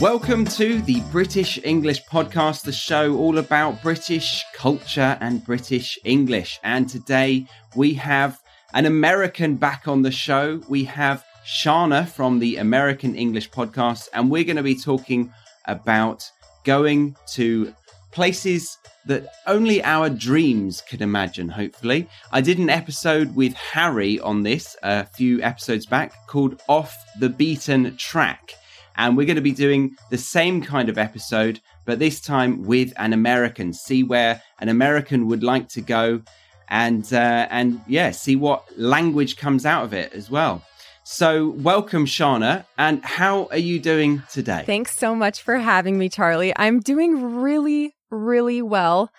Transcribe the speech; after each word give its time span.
Welcome 0.00 0.44
to 0.44 0.80
the 0.82 1.00
British 1.10 1.58
English 1.64 2.04
Podcast, 2.04 2.62
the 2.62 2.70
show 2.70 3.16
all 3.16 3.38
about 3.38 3.82
British 3.82 4.44
culture 4.54 5.18
and 5.20 5.44
British 5.44 5.98
English. 6.04 6.60
And 6.62 6.88
today 6.88 7.46
we 7.74 7.94
have 7.94 8.40
an 8.74 8.86
American 8.86 9.56
back 9.56 9.88
on 9.88 10.02
the 10.02 10.12
show. 10.12 10.62
We 10.68 10.84
have 10.84 11.24
Shana 11.44 12.06
from 12.08 12.38
the 12.38 12.58
American 12.58 13.16
English 13.16 13.50
Podcast, 13.50 14.08
and 14.14 14.30
we're 14.30 14.44
going 14.44 14.56
to 14.56 14.62
be 14.62 14.76
talking 14.76 15.32
about 15.64 16.30
going 16.62 17.16
to 17.32 17.74
places 18.12 18.78
that 19.06 19.26
only 19.48 19.82
our 19.82 20.08
dreams 20.08 20.80
could 20.80 21.02
imagine, 21.02 21.48
hopefully. 21.48 22.08
I 22.30 22.40
did 22.40 22.58
an 22.58 22.70
episode 22.70 23.34
with 23.34 23.54
Harry 23.54 24.20
on 24.20 24.44
this 24.44 24.76
a 24.84 25.06
few 25.06 25.42
episodes 25.42 25.86
back 25.86 26.28
called 26.28 26.62
Off 26.68 26.96
the 27.18 27.28
Beaten 27.28 27.96
Track. 27.96 28.54
And 28.98 29.16
we're 29.16 29.26
going 29.26 29.36
to 29.36 29.42
be 29.42 29.52
doing 29.52 29.96
the 30.10 30.18
same 30.18 30.60
kind 30.60 30.88
of 30.88 30.98
episode, 30.98 31.60
but 31.86 31.98
this 31.98 32.20
time 32.20 32.64
with 32.64 32.92
an 32.96 33.12
American. 33.12 33.72
See 33.72 34.02
where 34.02 34.42
an 34.58 34.68
American 34.68 35.28
would 35.28 35.42
like 35.42 35.68
to 35.70 35.80
go, 35.80 36.20
and 36.68 37.10
uh, 37.12 37.46
and 37.50 37.80
yeah, 37.86 38.10
see 38.10 38.36
what 38.36 38.64
language 38.76 39.36
comes 39.36 39.64
out 39.64 39.84
of 39.84 39.94
it 39.94 40.12
as 40.12 40.30
well. 40.30 40.62
So, 41.04 41.50
welcome, 41.50 42.04
Shana. 42.04 42.66
And 42.76 43.02
how 43.02 43.46
are 43.46 43.56
you 43.56 43.80
doing 43.80 44.22
today? 44.30 44.64
Thanks 44.66 44.94
so 44.94 45.14
much 45.14 45.40
for 45.42 45.56
having 45.56 45.96
me, 45.96 46.10
Charlie. 46.10 46.52
I'm 46.54 46.80
doing 46.80 47.36
really, 47.36 47.94
really 48.10 48.60
well. 48.60 49.10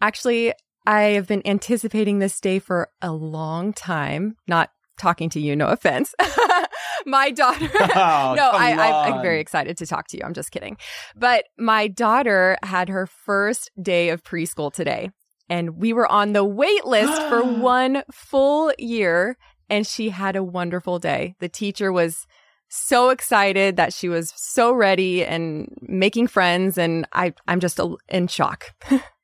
Actually, 0.00 0.52
I 0.86 1.00
have 1.02 1.26
been 1.26 1.42
anticipating 1.44 2.20
this 2.20 2.40
day 2.40 2.60
for 2.60 2.90
a 3.00 3.10
long 3.12 3.72
time. 3.72 4.36
Not 4.46 4.70
talking 4.98 5.30
to 5.30 5.40
you, 5.40 5.56
no 5.56 5.66
offense. 5.66 6.14
my 7.06 7.30
daughter. 7.30 7.68
Oh, 7.94 8.34
no, 8.36 8.50
I, 8.50 8.72
I, 8.72 9.08
I'm 9.08 9.22
very 9.22 9.40
excited 9.40 9.76
to 9.78 9.86
talk 9.86 10.08
to 10.08 10.16
you. 10.16 10.22
I'm 10.24 10.32
just 10.32 10.50
kidding. 10.50 10.76
But 11.14 11.44
my 11.58 11.88
daughter 11.88 12.56
had 12.62 12.88
her 12.88 13.06
first 13.06 13.70
day 13.80 14.08
of 14.08 14.22
preschool 14.22 14.72
today, 14.72 15.10
and 15.48 15.76
we 15.76 15.92
were 15.92 16.10
on 16.10 16.32
the 16.32 16.44
wait 16.44 16.86
list 16.86 17.20
for 17.28 17.42
one 17.60 18.02
full 18.10 18.72
year, 18.78 19.36
and 19.68 19.86
she 19.86 20.08
had 20.08 20.36
a 20.36 20.42
wonderful 20.42 20.98
day. 20.98 21.34
The 21.40 21.48
teacher 21.48 21.92
was 21.92 22.26
so 22.68 23.10
excited 23.10 23.76
that 23.76 23.92
she 23.92 24.08
was 24.08 24.32
so 24.36 24.72
ready 24.72 25.24
and 25.24 25.68
making 25.82 26.28
friends, 26.28 26.78
and 26.78 27.06
I, 27.12 27.34
I'm 27.46 27.60
just 27.60 27.78
in 28.08 28.26
shock. 28.28 28.74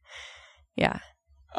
yeah. 0.76 0.98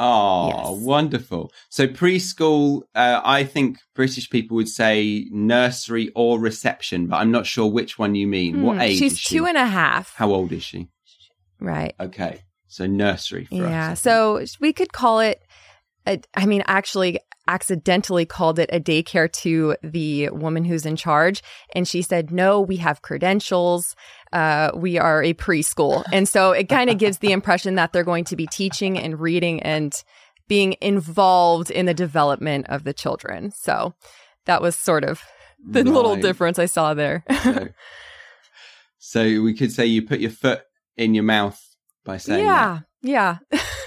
Oh, 0.02 0.48
Yes. 0.48 0.82
wonderful. 0.86 1.52
So, 1.70 1.86
preschool, 1.88 2.84
uh, 2.96 3.20
I 3.24 3.44
think 3.44 3.80
British 3.94 4.30
people 4.30 4.56
would 4.56 4.70
say 4.70 5.28
nursery 5.30 6.10
or 6.16 6.40
reception, 6.40 7.08
but 7.08 7.18
I'm 7.18 7.32
not 7.32 7.46
sure 7.46 7.68
which 7.68 8.00
one 8.00 8.16
you 8.16 8.26
mean. 8.26 8.62
what 8.62 8.76
Hmm, 8.78 8.82
age 8.82 9.00
She's 9.00 9.12
is 9.14 9.20
she? 9.20 9.36
two 9.38 9.46
and 9.46 9.58
a 9.58 9.68
half. 9.68 10.16
How 10.16 10.32
old 10.32 10.52
is 10.54 10.64
she? 10.64 10.88
right. 11.60 11.94
Okay. 12.00 12.42
So, 12.70 12.86
nursery 12.88 13.46
for 13.46 13.56
Yeah. 13.68 13.92
us. 13.92 14.02
So 14.02 14.46
we 14.62 14.72
could 14.74 14.94
call 14.94 15.20
it, 15.20 15.42
I 16.36 16.46
mean, 16.46 16.64
actually, 16.68 17.20
accidentally 17.50 18.28
called 18.28 18.60
it 18.60 18.70
a 18.72 18.80
daycare 18.80 19.32
to 19.32 19.76
the 19.82 20.30
woman 20.30 20.64
who's 20.64 20.86
in 20.86 20.96
charge. 20.96 21.42
And 21.74 21.88
she 21.88 22.04
said, 22.04 22.32
no, 22.32 22.62
we 22.62 22.78
have 22.78 23.02
credentials. 23.02 23.96
Uh, 24.32 24.70
we 24.76 25.00
are 25.00 25.24
a 25.24 25.34
preschool. 25.34 26.04
And 26.14 26.30
so 26.30 26.52
it 26.52 26.70
kind 26.70 26.92
of 26.92 27.00
gives 27.00 27.18
the 27.18 27.32
impression 27.32 27.76
that 27.76 27.92
they're 27.92 28.04
going 28.04 28.26
to 28.26 28.36
be 28.36 28.46
teaching 28.46 29.00
and 29.00 29.20
reading 29.20 29.64
and 29.64 29.92
being 30.48 30.76
involved 30.80 31.72
in 31.72 31.88
the 31.88 31.94
development 31.94 32.68
of 32.70 32.84
the 32.84 32.94
children. 32.94 33.52
So 33.52 33.96
that 34.46 34.62
was 34.62 34.76
sort 34.76 35.04
of 35.04 35.22
the 35.64 35.84
little 35.84 36.16
difference 36.16 36.60
I 36.60 36.68
saw 36.68 36.94
there. 36.94 37.24
So, 37.44 37.68
so 39.00 39.42
we 39.42 39.56
could 39.56 39.72
say 39.72 39.88
you 39.88 40.04
put 40.04 40.20
your 40.20 40.32
foot 40.32 40.62
in 40.98 41.16
your 41.16 41.24
mouth 41.24 41.60
by 42.06 42.18
saying 42.18 42.46
that. 42.46 42.84
yeah. 43.52 43.60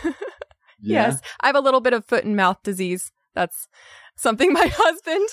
Yeah. 0.83 1.09
Yes. 1.09 1.21
I 1.41 1.47
have 1.47 1.57
a 1.57 1.61
little 1.61 1.81
bit 1.81 1.93
of 1.93 2.05
foot 2.05 2.25
and 2.25 2.37
mouth 2.37 2.59
disease. 2.63 3.11
That's 3.35 3.69
something 4.17 4.53
my 4.53 4.67
husband 4.73 5.29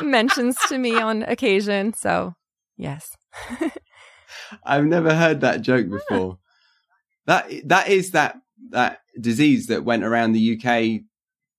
mentions 0.00 0.56
to 0.68 0.78
me 0.78 0.96
on 0.96 1.22
occasion. 1.22 1.94
So, 1.94 2.34
yes. 2.76 3.16
I've 4.64 4.84
never 4.84 5.14
heard 5.14 5.40
that 5.40 5.62
joke 5.62 5.86
ah. 5.88 5.96
before. 5.96 6.38
That 7.26 7.50
that 7.66 7.88
is 7.88 8.10
that 8.10 8.36
that 8.70 8.98
disease 9.20 9.68
that 9.68 9.84
went 9.84 10.04
around 10.04 10.32
the 10.32 10.58
UK 10.58 11.02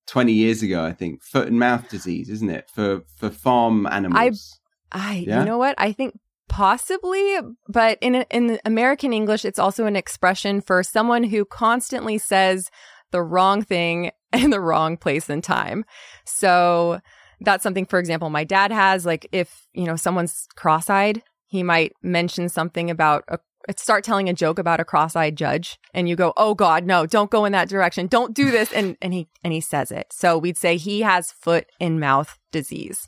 twenty 0.08 0.34
years 0.34 0.62
ago. 0.62 0.84
I 0.84 0.92
think 0.92 1.24
foot 1.24 1.48
and 1.48 1.58
mouth 1.58 1.88
disease, 1.90 2.30
isn't 2.30 2.50
it? 2.50 2.70
For 2.70 3.02
for 3.18 3.30
farm 3.30 3.88
animals. 3.88 4.60
I, 4.92 5.24
Yeah? 5.26 5.40
you 5.40 5.46
know 5.46 5.58
what? 5.58 5.76
I 5.78 5.92
think 5.92 6.20
possibly, 6.54 7.40
but 7.68 7.98
in 8.00 8.14
in 8.30 8.60
American 8.64 9.12
English, 9.12 9.44
it's 9.44 9.58
also 9.58 9.88
an 9.88 9.96
expression 9.96 10.62
for 10.62 10.84
someone 10.84 11.24
who 11.24 11.46
constantly 11.46 12.20
says 12.20 12.70
the 13.12 13.24
wrong 13.24 13.64
thing 13.64 14.12
in 14.34 14.52
the 14.52 14.60
wrong 14.60 14.96
place 14.96 15.30
and 15.30 15.44
time. 15.44 15.84
So 16.26 17.02
that's 17.42 17.64
something, 17.64 17.88
for 17.88 17.98
example, 17.98 18.30
my 18.30 18.44
dad 18.44 18.72
has. 18.72 19.04
Like, 19.04 19.28
if 19.32 19.68
you 19.74 19.86
know 19.86 19.96
someone's 19.96 20.48
cross-eyed, 20.56 21.24
he 21.48 21.64
might 21.64 21.94
mention 22.04 22.50
something 22.50 22.92
about 22.92 23.24
a. 23.28 23.40
Start 23.76 24.04
telling 24.04 24.28
a 24.28 24.34
joke 24.34 24.60
about 24.60 24.82
a 24.82 24.86
cross-eyed 24.86 25.38
judge, 25.38 25.80
and 25.94 26.08
you 26.08 26.16
go, 26.16 26.34
"Oh 26.38 26.54
God, 26.54 26.86
no! 26.86 27.08
Don't 27.08 27.32
go 27.32 27.46
in 27.46 27.54
that 27.54 27.70
direction. 27.70 28.06
Don't 28.06 28.36
do 28.36 28.52
this." 28.52 28.72
And 28.74 28.96
and 29.02 29.12
he 29.12 29.28
and 29.44 29.54
he 29.54 29.62
says 29.62 29.92
it. 29.92 30.08
So 30.12 30.38
we'd 30.38 30.58
say 30.58 30.78
he 30.78 31.02
has 31.02 31.32
foot 31.32 31.66
and 31.80 32.00
mouth 32.00 32.38
disease. 32.52 33.08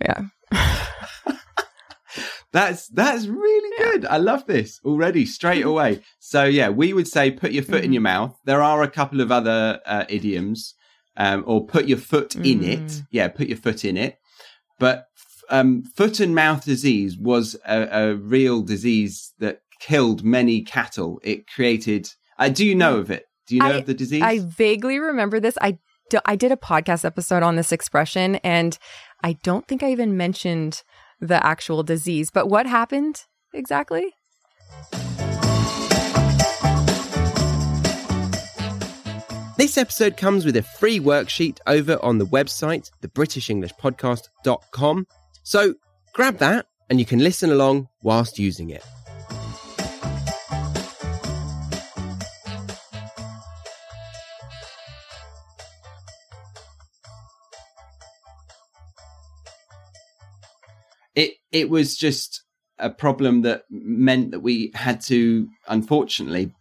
Yeah. 0.00 0.22
That's 2.52 2.88
that's 2.88 3.26
really 3.26 3.76
good. 3.78 4.06
I 4.06 4.16
love 4.18 4.46
this 4.46 4.80
already 4.84 5.26
straight 5.26 5.64
away. 5.64 6.00
So 6.20 6.44
yeah, 6.44 6.68
we 6.70 6.92
would 6.92 7.08
say 7.08 7.30
put 7.30 7.52
your 7.52 7.64
foot 7.64 7.84
in 7.84 7.90
Mhm. 7.90 7.94
your 7.94 8.02
mouth. 8.02 8.38
There 8.44 8.62
are 8.62 8.82
a 8.82 8.90
couple 8.90 9.20
of 9.20 9.30
other 9.32 9.80
uh, 9.84 10.04
idioms, 10.08 10.74
um, 11.16 11.42
or 11.46 11.66
put 11.66 11.86
your 11.86 11.98
foot 11.98 12.34
in 12.36 12.62
it. 12.64 12.80
Mm. 12.86 13.06
Yeah, 13.10 13.28
put 13.28 13.48
your 13.48 13.58
foot 13.58 13.84
in 13.84 13.96
it. 13.96 14.18
But 14.78 15.06
um, 15.50 15.82
foot 15.96 16.18
and 16.20 16.34
mouth 16.34 16.64
disease 16.64 17.16
was 17.18 17.56
a, 17.66 17.88
a 18.10 18.14
real 18.14 18.62
disease 18.62 19.32
that 19.38 19.60
killed 19.80 20.24
many 20.24 20.62
cattle. 20.62 21.20
It 21.22 21.46
created. 21.48 22.08
Uh, 22.38 22.48
do 22.48 22.64
you 22.66 22.74
know 22.74 22.98
of 22.98 23.10
it? 23.10 23.24
Do 23.46 23.54
you 23.54 23.60
know 23.62 23.68
I- 23.68 23.78
of 23.78 23.86
the 23.86 23.94
disease? 23.94 24.22
I 24.22 24.38
vaguely 24.40 24.98
remember 24.98 25.40
this. 25.40 25.58
I 25.60 25.78
I 26.24 26.36
did 26.36 26.52
a 26.52 26.56
podcast 26.56 27.04
episode 27.04 27.42
on 27.42 27.56
this 27.56 27.72
expression, 27.72 28.36
and 28.36 28.78
I 29.24 29.32
don't 29.42 29.66
think 29.66 29.82
I 29.82 29.90
even 29.90 30.16
mentioned 30.16 30.82
the 31.20 31.44
actual 31.44 31.82
disease. 31.82 32.30
But 32.30 32.48
what 32.48 32.66
happened 32.66 33.24
exactly? 33.52 34.14
This 39.56 39.78
episode 39.78 40.18
comes 40.18 40.44
with 40.44 40.56
a 40.56 40.62
free 40.62 41.00
worksheet 41.00 41.58
over 41.66 41.98
on 42.02 42.18
the 42.18 42.26
website, 42.26 42.90
thebritishenglishpodcast.com. 43.02 45.06
So 45.42 45.74
grab 46.12 46.38
that 46.38 46.66
and 46.90 46.98
you 46.98 47.06
can 47.06 47.20
listen 47.20 47.50
along 47.50 47.88
whilst 48.02 48.38
using 48.38 48.70
it. 48.70 48.84
It 61.56 61.70
was 61.70 61.96
just 61.96 62.42
a 62.78 62.90
problem 62.90 63.40
that 63.42 63.62
meant 63.70 64.30
that 64.30 64.40
we 64.40 64.70
had 64.74 65.00
to 65.00 65.48
unfortunately 65.68 66.52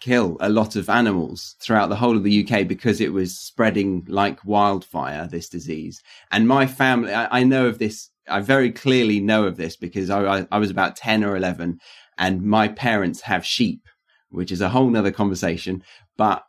kill 0.00 0.36
a 0.40 0.48
lot 0.48 0.74
of 0.74 0.90
animals 0.90 1.54
throughout 1.60 1.88
the 1.88 1.94
whole 1.96 2.16
of 2.16 2.24
the 2.24 2.44
UK 2.44 2.66
because 2.66 3.00
it 3.00 3.12
was 3.12 3.38
spreading 3.38 4.04
like 4.08 4.44
wildfire 4.44 5.28
this 5.28 5.48
disease. 5.48 6.02
And 6.32 6.48
my 6.48 6.66
family 6.66 7.14
I, 7.14 7.40
I 7.40 7.44
know 7.44 7.66
of 7.66 7.78
this 7.78 8.10
I 8.28 8.40
very 8.40 8.72
clearly 8.72 9.20
know 9.20 9.44
of 9.44 9.56
this 9.56 9.76
because 9.76 10.10
I, 10.10 10.38
I, 10.38 10.46
I 10.50 10.58
was 10.58 10.70
about 10.70 10.96
10 10.96 11.22
or 11.22 11.36
11 11.36 11.78
and 12.18 12.42
my 12.42 12.66
parents 12.66 13.20
have 13.22 13.46
sheep 13.46 13.82
which 14.30 14.50
is 14.50 14.60
a 14.60 14.68
whole 14.68 14.88
nother 14.90 15.12
conversation. 15.12 15.82
But 16.16 16.42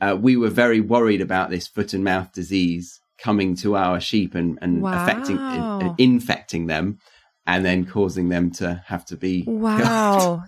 uh, 0.00 0.16
we 0.20 0.36
were 0.36 0.50
very 0.50 0.80
worried 0.80 1.20
about 1.20 1.50
this 1.50 1.66
foot 1.66 1.92
and 1.92 2.04
mouth 2.04 2.32
disease 2.32 3.00
coming 3.18 3.56
to 3.56 3.76
our 3.76 4.00
sheep 4.00 4.34
and, 4.34 4.58
and 4.62 4.86
affecting 4.92 5.38
Wow. 5.38 5.78
uh, 5.80 5.88
infecting 5.98 6.66
them 6.66 6.98
and 7.48 7.64
then 7.64 7.84
causing 7.84 8.28
them 8.28 8.50
to 8.52 8.80
have 8.86 9.04
to 9.06 9.16
be 9.16 9.42
Wow. 9.48 10.44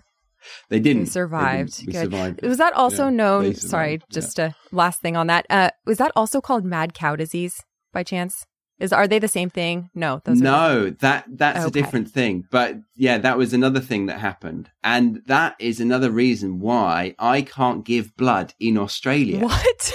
they 0.68 0.78
didn't 0.80 1.04
They 1.06 1.10
survived. 1.10 1.84
They 1.86 1.92
didn't. 1.92 2.12
survived 2.12 2.42
Was 2.46 2.58
that 2.58 2.74
also 2.74 3.04
Yeah, 3.04 3.10
known? 3.22 3.54
Sorry, 3.54 4.00
just 4.10 4.38
a 4.38 4.54
last 4.70 5.00
thing 5.00 5.16
on 5.16 5.26
that. 5.26 5.46
Uh, 5.50 5.70
was 5.86 5.98
that 5.98 6.12
also 6.14 6.40
called 6.40 6.64
mad 6.64 6.94
cow 6.94 7.16
disease 7.16 7.62
by 7.92 8.02
chance? 8.04 8.46
Is 8.78 8.92
are 8.94 9.06
they 9.06 9.18
the 9.18 9.28
same 9.28 9.50
thing? 9.50 9.90
No, 9.94 10.22
those 10.24 10.40
are 10.40 10.44
no 10.44 10.90
that 11.00 11.24
that's 11.28 11.64
a 11.66 11.70
different 11.70 12.08
thing 12.10 12.44
but 12.50 12.76
yeah 12.96 13.18
that 13.18 13.36
was 13.36 13.52
another 13.52 13.80
thing 13.80 14.06
that 14.06 14.18
happened 14.20 14.70
and 14.82 15.20
that 15.26 15.54
is 15.58 15.80
another 15.80 16.10
reason 16.10 16.60
why 16.60 17.14
i 17.18 17.42
can't 17.42 17.84
give 17.84 18.16
blood 18.16 18.54
in 18.58 18.78
australia 18.78 19.40
what? 19.40 19.92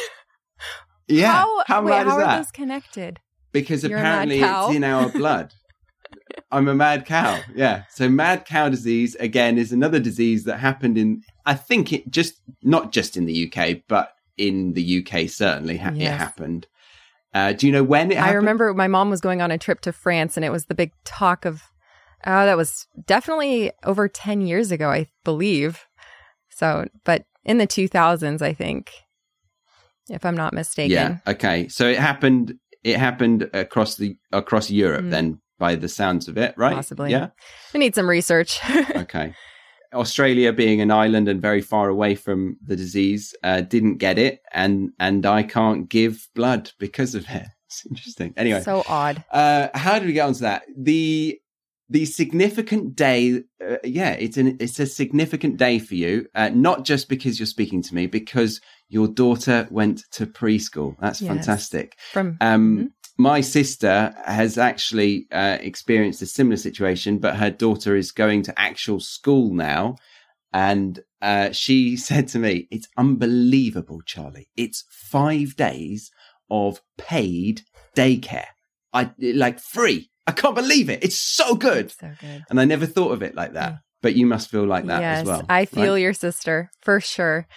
yeah 1.07 1.31
How, 1.33 1.63
how, 1.65 1.81
wait, 1.83 1.89
mad 1.91 2.05
how 2.05 2.11
is 2.11 2.13
are 2.17 2.19
that 2.27 2.37
those 2.37 2.51
connected? 2.51 3.19
because 3.51 3.83
You're 3.83 3.97
apparently 3.97 4.39
it's 4.41 4.75
in 4.75 4.83
our 4.83 5.09
blood 5.09 5.53
I'm 6.51 6.67
a 6.67 6.75
mad 6.75 7.05
cow. 7.05 7.39
Yeah. 7.53 7.83
So 7.89 8.09
mad 8.09 8.45
cow 8.45 8.69
disease 8.69 9.15
again 9.15 9.57
is 9.57 9.71
another 9.71 9.99
disease 9.99 10.43
that 10.45 10.57
happened 10.57 10.97
in 10.97 11.23
I 11.45 11.53
think 11.53 11.93
it 11.93 12.09
just 12.09 12.41
not 12.63 12.91
just 12.91 13.17
in 13.17 13.25
the 13.25 13.51
UK, 13.51 13.81
but 13.87 14.13
in 14.37 14.73
the 14.73 14.99
UK 15.05 15.29
certainly 15.29 15.77
ha- 15.77 15.91
Yes. 15.93 16.13
it 16.13 16.17
happened. 16.17 16.67
Uh, 17.33 17.51
do 17.53 17.67
you 17.67 17.73
know 17.73 17.83
when 17.83 18.11
it 18.11 18.15
I 18.17 18.31
remember 18.31 18.73
my 18.73 18.87
mom 18.87 19.09
was 19.09 19.21
going 19.21 19.41
on 19.41 19.51
a 19.51 19.57
trip 19.57 19.81
to 19.81 19.91
France 19.91 20.37
and 20.37 20.45
it 20.45 20.51
was 20.51 20.65
the 20.65 20.75
big 20.75 20.91
talk 21.03 21.43
of, 21.45 21.63
oh, 22.25 22.45
that 22.45 22.55
was 22.57 22.87
definitely 23.05 23.71
over 23.83 24.07
10 24.07 24.41
years 24.41 24.71
ago, 24.71 24.89
I 24.89 25.07
believe. 25.25 25.85
So, 26.49 26.85
but 27.03 27.25
in 27.43 27.57
the 27.57 27.67
2000s, 27.67 28.41
I 28.41 28.53
think, 28.53 28.91
if 30.09 30.25
I'm 30.25 30.37
not 30.37 30.53
mistaken. 30.53 30.91
Yeah. 30.91 31.17
Okay. 31.27 31.67
So 31.67 31.87
it 31.87 31.99
happened. 31.99 32.55
It 32.83 32.97
happened 32.97 33.49
across 33.53 33.95
the 33.95 34.15
across 34.31 34.69
Europe. 34.69 35.05
Mm. 35.05 35.09
Then, 35.11 35.41
by 35.57 35.75
the 35.75 35.87
sounds 35.89 36.27
of 36.27 36.37
it, 36.37 36.53
right? 36.57 36.75
Possibly. 36.75 37.11
Yeah. 37.11 37.29
We 37.73 37.79
need 37.79 37.95
some 37.95 38.09
research. 38.09 38.59
Okay. 38.95 39.33
Australia, 39.93 40.51
being 40.51 40.81
an 40.81 40.91
island 40.91 41.29
and 41.29 41.41
very 41.41 41.61
far 41.61 41.87
away 41.89 42.15
from 42.15 42.57
the 42.65 42.75
disease, 42.75 43.33
uh, 43.43 43.61
didn't 43.61 43.97
get 43.97 44.17
it, 44.19 44.41
and 44.51 44.91
and 44.99 45.25
I 45.25 45.43
can't 45.43 45.87
give 45.89 46.27
blood 46.35 46.71
because 46.79 47.15
of 47.15 47.25
it. 47.29 47.47
It's 47.67 47.85
interesting. 47.89 48.33
Anyway, 48.37 48.61
so 48.61 48.83
odd. 48.87 49.23
uh, 49.31 49.67
how 49.73 49.97
did 49.99 50.05
we 50.07 50.13
get 50.13 50.27
onto 50.27 50.39
that? 50.41 50.63
The 50.77 51.39
the 51.89 52.05
significant 52.05 52.95
day, 52.95 53.43
uh, 53.65 53.77
yeah, 53.83 54.11
it's 54.11 54.37
an 54.37 54.57
it's 54.59 54.79
a 54.79 54.85
significant 54.85 55.57
day 55.57 55.79
for 55.79 55.95
you, 55.95 56.27
uh, 56.35 56.49
not 56.53 56.83
just 56.85 57.09
because 57.09 57.39
you're 57.39 57.45
speaking 57.47 57.81
to 57.83 57.95
me, 57.95 58.05
because 58.07 58.59
your 58.89 59.07
daughter 59.07 59.67
went 59.71 60.03
to 60.11 60.25
preschool. 60.25 60.95
That's 60.99 61.21
Yes. 61.21 61.29
fantastic. 61.33 61.97
From 62.11 62.37
Um, 62.41 62.77
Mhm. 62.77 62.87
My 63.17 63.41
sister 63.41 64.13
has 64.25 64.57
actually 64.57 65.27
uh, 65.31 65.57
experienced 65.61 66.21
a 66.21 66.25
similar 66.25 66.57
situation, 66.57 67.19
but 67.19 67.37
her 67.37 67.49
daughter 67.49 67.95
is 67.95 68.11
going 68.11 68.43
to 68.43 68.59
actual 68.59 68.99
school 68.99 69.53
now. 69.53 69.95
And 70.51 71.01
uh, 71.21 71.51
she 71.51 71.95
said 71.97 72.27
to 72.29 72.39
me, 72.39 72.67
It's 72.71 72.87
unbelievable, 72.97 74.01
Charlie. 74.05 74.49
It's 74.57 74.83
five 74.89 75.55
days 75.55 76.11
of 76.49 76.81
paid 76.97 77.61
daycare. 77.95 78.47
I 78.93 79.11
like 79.19 79.59
free. 79.59 80.09
I 80.27 80.31
can't 80.31 80.55
believe 80.55 80.89
it. 80.89 81.03
It's 81.03 81.19
so 81.19 81.55
good. 81.55 81.91
so 81.91 82.11
good. 82.19 82.45
And 82.49 82.59
I 82.59 82.65
never 82.65 82.85
thought 82.85 83.11
of 83.11 83.21
it 83.21 83.35
like 83.35 83.53
that. 83.53 83.79
But 84.01 84.15
you 84.15 84.25
must 84.25 84.49
feel 84.49 84.65
like 84.65 84.85
that 84.85 85.01
yes, 85.01 85.21
as 85.21 85.27
well. 85.27 85.45
I 85.49 85.65
feel 85.65 85.93
right? 85.93 86.01
your 86.01 86.13
sister 86.13 86.69
for 86.81 86.99
sure. 86.99 87.47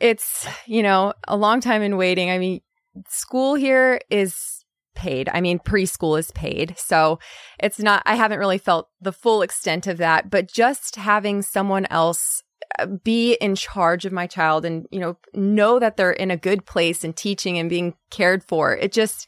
It's, 0.00 0.46
you 0.66 0.82
know, 0.82 1.14
a 1.28 1.36
long 1.36 1.60
time 1.60 1.82
in 1.82 1.96
waiting. 1.96 2.30
I 2.30 2.38
mean, 2.38 2.60
school 3.08 3.54
here 3.54 4.00
is 4.10 4.53
paid. 4.94 5.28
I 5.32 5.40
mean, 5.40 5.58
preschool 5.58 6.18
is 6.18 6.30
paid. 6.30 6.74
So 6.78 7.18
it's 7.58 7.78
not, 7.78 8.02
I 8.06 8.14
haven't 8.14 8.38
really 8.38 8.58
felt 8.58 8.88
the 9.00 9.12
full 9.12 9.42
extent 9.42 9.86
of 9.86 9.98
that, 9.98 10.30
but 10.30 10.50
just 10.50 10.96
having 10.96 11.42
someone 11.42 11.86
else 11.90 12.42
uh, 12.78 12.86
be 12.86 13.34
in 13.34 13.54
charge 13.54 14.04
of 14.04 14.12
my 14.12 14.26
child 14.26 14.64
and, 14.64 14.86
you 14.90 15.00
know, 15.00 15.16
know 15.34 15.78
that 15.78 15.96
they're 15.96 16.12
in 16.12 16.30
a 16.30 16.36
good 16.36 16.66
place 16.66 17.04
and 17.04 17.16
teaching 17.16 17.58
and 17.58 17.70
being 17.70 17.94
cared 18.10 18.42
for, 18.44 18.76
it 18.76 18.92
just, 18.92 19.26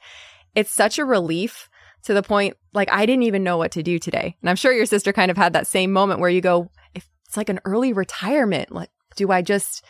it's 0.55 0.73
such 0.73 0.99
a 0.99 1.05
relief 1.05 1.69
to 2.05 2.15
the 2.15 2.23
point 2.23 2.57
like 2.73 2.91
I 2.93 3.05
didn't 3.05 3.25
even 3.25 3.43
know 3.43 3.57
what 3.57 3.73
to 3.73 3.83
do 3.83 3.99
today. 3.99 4.37
And 4.41 4.49
I'm 4.49 4.57
sure 4.57 4.73
your 4.73 4.87
sister 4.87 5.13
kind 5.13 5.31
of 5.31 5.37
had 5.37 5.53
that 5.55 5.67
same 5.67 5.93
moment 5.93 6.21
where 6.21 6.31
you 6.31 6.41
go, 6.41 6.71
it's 6.95 7.37
like 7.37 7.49
an 7.49 7.61
early 7.65 7.93
retirement, 7.93 8.71
like 8.73 8.91
do 9.17 9.33
I 9.33 9.43
just 9.43 9.85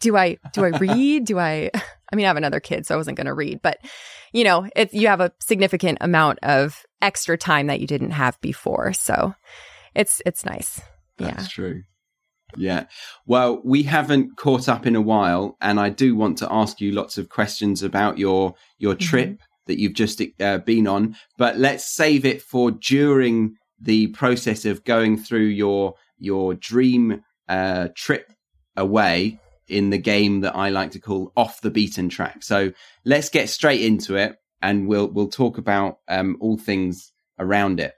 do 0.00 0.16
I 0.16 0.38
do 0.52 0.64
I 0.64 0.68
read? 0.68 1.24
do 1.24 1.38
I 1.38 1.70
I 2.12 2.16
mean 2.16 2.24
I 2.24 2.28
have 2.28 2.36
another 2.36 2.60
kid 2.60 2.86
so 2.86 2.94
I 2.94 2.98
wasn't 2.98 3.16
going 3.16 3.26
to 3.26 3.34
read, 3.34 3.60
but 3.62 3.78
you 4.32 4.44
know, 4.44 4.68
it's 4.76 4.94
you 4.94 5.08
have 5.08 5.20
a 5.20 5.32
significant 5.40 5.98
amount 6.00 6.38
of 6.42 6.84
extra 7.02 7.36
time 7.36 7.66
that 7.66 7.80
you 7.80 7.86
didn't 7.86 8.12
have 8.12 8.40
before. 8.40 8.92
So 8.92 9.34
it's 9.94 10.22
it's 10.24 10.44
nice. 10.44 10.80
That's 11.18 11.44
yeah. 11.44 11.48
true. 11.48 11.82
Yeah. 12.56 12.86
Well, 13.26 13.60
we 13.64 13.84
haven't 13.84 14.36
caught 14.36 14.68
up 14.68 14.86
in 14.86 14.96
a 14.96 15.00
while, 15.00 15.56
and 15.60 15.78
I 15.78 15.88
do 15.90 16.16
want 16.16 16.38
to 16.38 16.52
ask 16.52 16.80
you 16.80 16.92
lots 16.92 17.18
of 17.18 17.28
questions 17.28 17.82
about 17.82 18.18
your 18.18 18.54
your 18.78 18.94
Mm-hmm. 18.94 19.08
trip 19.08 19.40
that 19.66 19.78
you've 19.78 19.94
just 19.94 20.20
uh, 20.40 20.58
been 20.58 20.86
on. 20.86 21.16
But 21.38 21.58
let's 21.58 21.84
save 21.84 22.24
it 22.24 22.42
for 22.42 22.72
during 22.72 23.54
the 23.80 24.08
process 24.08 24.64
of 24.64 24.84
going 24.84 25.16
through 25.16 25.46
your 25.46 25.94
your 26.18 26.54
dream 26.54 27.22
uh, 27.48 27.88
trip 27.94 28.32
away 28.76 29.40
in 29.70 29.90
the 29.90 29.98
game 29.98 30.40
that 30.40 30.56
I 30.56 30.68
like 30.70 30.90
to 30.92 31.00
call 31.00 31.32
off 31.36 31.60
the 31.60 31.70
beaten 31.70 32.08
track. 32.08 32.42
So 32.42 32.72
let's 33.04 33.28
get 33.28 33.48
straight 33.48 33.82
into 33.82 34.16
it, 34.16 34.36
and 34.60 34.86
we'll 34.88 35.08
we'll 35.08 35.28
talk 35.28 35.58
about 35.58 35.98
um, 36.08 36.36
all 36.40 36.58
things 36.58 37.12
around 37.38 37.80
it. 37.80 37.94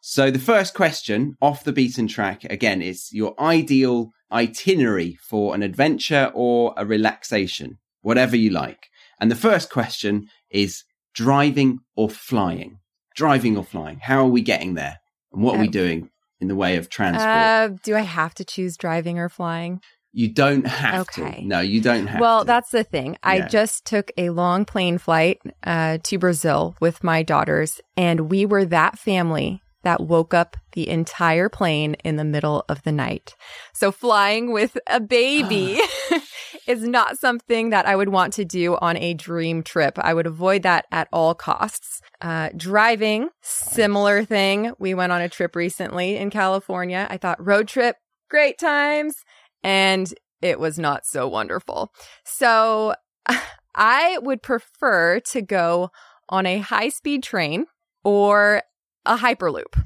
So 0.00 0.30
the 0.30 0.38
first 0.38 0.74
question 0.74 1.36
off 1.40 1.64
the 1.64 1.72
beaten 1.72 2.08
track 2.08 2.44
again 2.44 2.82
is 2.82 3.08
your 3.12 3.40
ideal 3.40 4.10
itinerary 4.32 5.16
for 5.22 5.54
an 5.54 5.62
adventure 5.62 6.30
or 6.34 6.74
a 6.76 6.84
relaxation, 6.84 7.78
whatever 8.00 8.36
you 8.36 8.50
like. 8.50 8.88
And 9.20 9.30
the 9.30 9.36
first 9.36 9.70
question 9.70 10.26
is 10.50 10.82
driving 11.14 11.78
or 11.94 12.10
flying? 12.10 12.78
Driving 13.14 13.56
or 13.56 13.64
flying? 13.64 14.00
How 14.02 14.24
are 14.24 14.28
we 14.28 14.42
getting 14.42 14.74
there? 14.74 14.98
And 15.32 15.42
what 15.42 15.56
are 15.56 15.60
we 15.60 15.68
Uh, 15.68 15.70
doing 15.70 16.10
in 16.40 16.48
the 16.48 16.56
way 16.56 16.76
of 16.76 16.88
transport? 16.88 17.28
Uh, 17.28 17.68
do 17.84 17.94
I 17.94 18.00
have 18.00 18.34
to 18.34 18.44
choose 18.44 18.76
driving 18.76 19.18
or 19.18 19.28
flying? 19.28 19.80
You 20.12 20.28
don't 20.28 20.66
have 20.66 21.02
okay. 21.02 21.40
to. 21.40 21.46
No, 21.46 21.60
you 21.60 21.80
don't 21.80 22.06
have 22.06 22.18
to 22.18 22.20
well, 22.20 22.40
to. 22.40 22.46
that's 22.46 22.70
the 22.70 22.84
thing. 22.84 23.16
I 23.22 23.36
Yeah. 23.36 23.48
just 23.48 23.84
took 23.84 24.10
a 24.16 24.30
long 24.30 24.64
plane 24.64 24.98
flight 24.98 25.40
uh, 25.64 25.98
to 26.04 26.18
Brazil 26.18 26.76
with 26.80 27.02
my 27.02 27.22
daughters, 27.22 27.80
and 27.96 28.30
we 28.30 28.44
were 28.46 28.64
that 28.66 28.98
family 28.98 29.62
that 29.84 30.00
woke 30.00 30.32
up 30.32 30.56
the 30.72 30.88
entire 30.88 31.48
plane 31.48 31.94
in 32.04 32.16
the 32.16 32.24
middle 32.24 32.64
of 32.68 32.82
the 32.84 32.92
night. 32.92 33.34
So 33.72 33.90
flying 33.90 34.52
with 34.52 34.78
a 34.86 35.00
baby 35.00 35.80
is 36.68 36.82
not 36.86 37.18
something 37.18 37.70
that 37.70 37.86
I 37.86 37.96
would 37.96 38.08
want 38.10 38.32
to 38.34 38.44
do 38.44 38.76
on 38.76 38.96
a 38.96 39.14
dream 39.14 39.62
trip. 39.62 39.98
I 39.98 40.14
would 40.14 40.26
avoid 40.26 40.62
that 40.62 40.86
at 40.92 41.08
all 41.12 41.34
costs. 41.34 42.00
Uh, 42.20 42.50
driving, 42.56 43.28
similar 43.40 44.24
thing. 44.24 44.72
We 44.78 44.94
went 44.94 45.10
on 45.10 45.20
a 45.20 45.28
trip 45.28 45.56
recently 45.56 46.16
in 46.16 46.30
California. 46.30 47.08
I 47.10 47.16
thought 47.16 47.44
road 47.44 47.66
trip, 47.66 47.96
great 48.30 48.58
times. 48.58 49.16
And 49.62 50.12
it 50.40 50.58
was 50.58 50.78
not 50.78 51.06
so 51.06 51.28
wonderful. 51.28 51.92
So 52.24 52.94
I 53.74 54.18
would 54.18 54.42
prefer 54.42 55.20
to 55.20 55.42
go 55.42 55.90
on 56.28 56.46
a 56.46 56.58
high 56.58 56.88
speed 56.88 57.22
train 57.22 57.66
or 58.04 58.62
a 59.06 59.16
hyperloop 59.16 59.84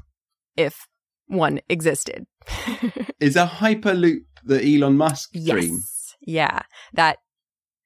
if 0.55 0.87
one 1.27 1.61
existed. 1.69 2.25
Is 3.19 3.35
a 3.35 3.45
hyperloop 3.45 4.21
the 4.43 4.63
Elon 4.63 4.97
Musk 4.97 5.33
dream? 5.33 5.73
yes. 5.73 6.15
Yeah. 6.21 6.61
That 6.93 7.19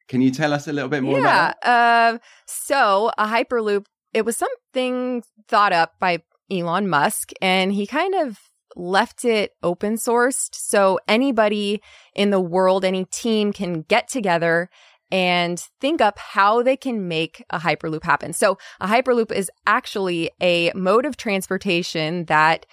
Can 0.07 0.21
you 0.21 0.31
tell 0.31 0.53
us 0.53 0.67
a 0.67 0.73
little 0.73 0.89
bit 0.89 1.03
more 1.03 1.19
about 1.19 1.55
yeah. 1.63 2.13
Uh, 2.15 2.17
so 2.45 3.11
a 3.17 3.27
hyperloop, 3.27 3.85
it 4.13 4.25
was 4.25 4.37
something 4.37 5.23
thought 5.47 5.73
up 5.73 5.93
by 5.99 6.21
Elon 6.49 6.89
Musk, 6.89 7.31
and 7.41 7.71
he 7.71 7.87
kind 7.87 8.13
of 8.15 8.50
left 8.75 9.25
it 9.25 9.53
open 9.63 9.95
sourced. 9.95 10.49
So 10.53 10.99
anybody 11.07 11.81
in 12.15 12.29
the 12.29 12.39
world, 12.39 12.85
any 12.85 13.05
team 13.05 13.53
can 13.53 13.81
get 13.83 14.07
together 14.07 14.69
and 15.11 15.59
think 15.81 15.99
up 15.99 16.17
how 16.17 16.63
they 16.63 16.77
can 16.77 17.07
make 17.07 17.43
a 17.49 17.59
hyperloop 17.59 18.03
happen. 18.03 18.33
So 18.33 18.57
a 18.79 18.87
hyperloop 18.87 19.31
is 19.31 19.51
actually 19.67 20.31
a 20.41 20.71
mode 20.73 21.05
of 21.05 21.17
transportation 21.17 22.25
that 22.25 22.65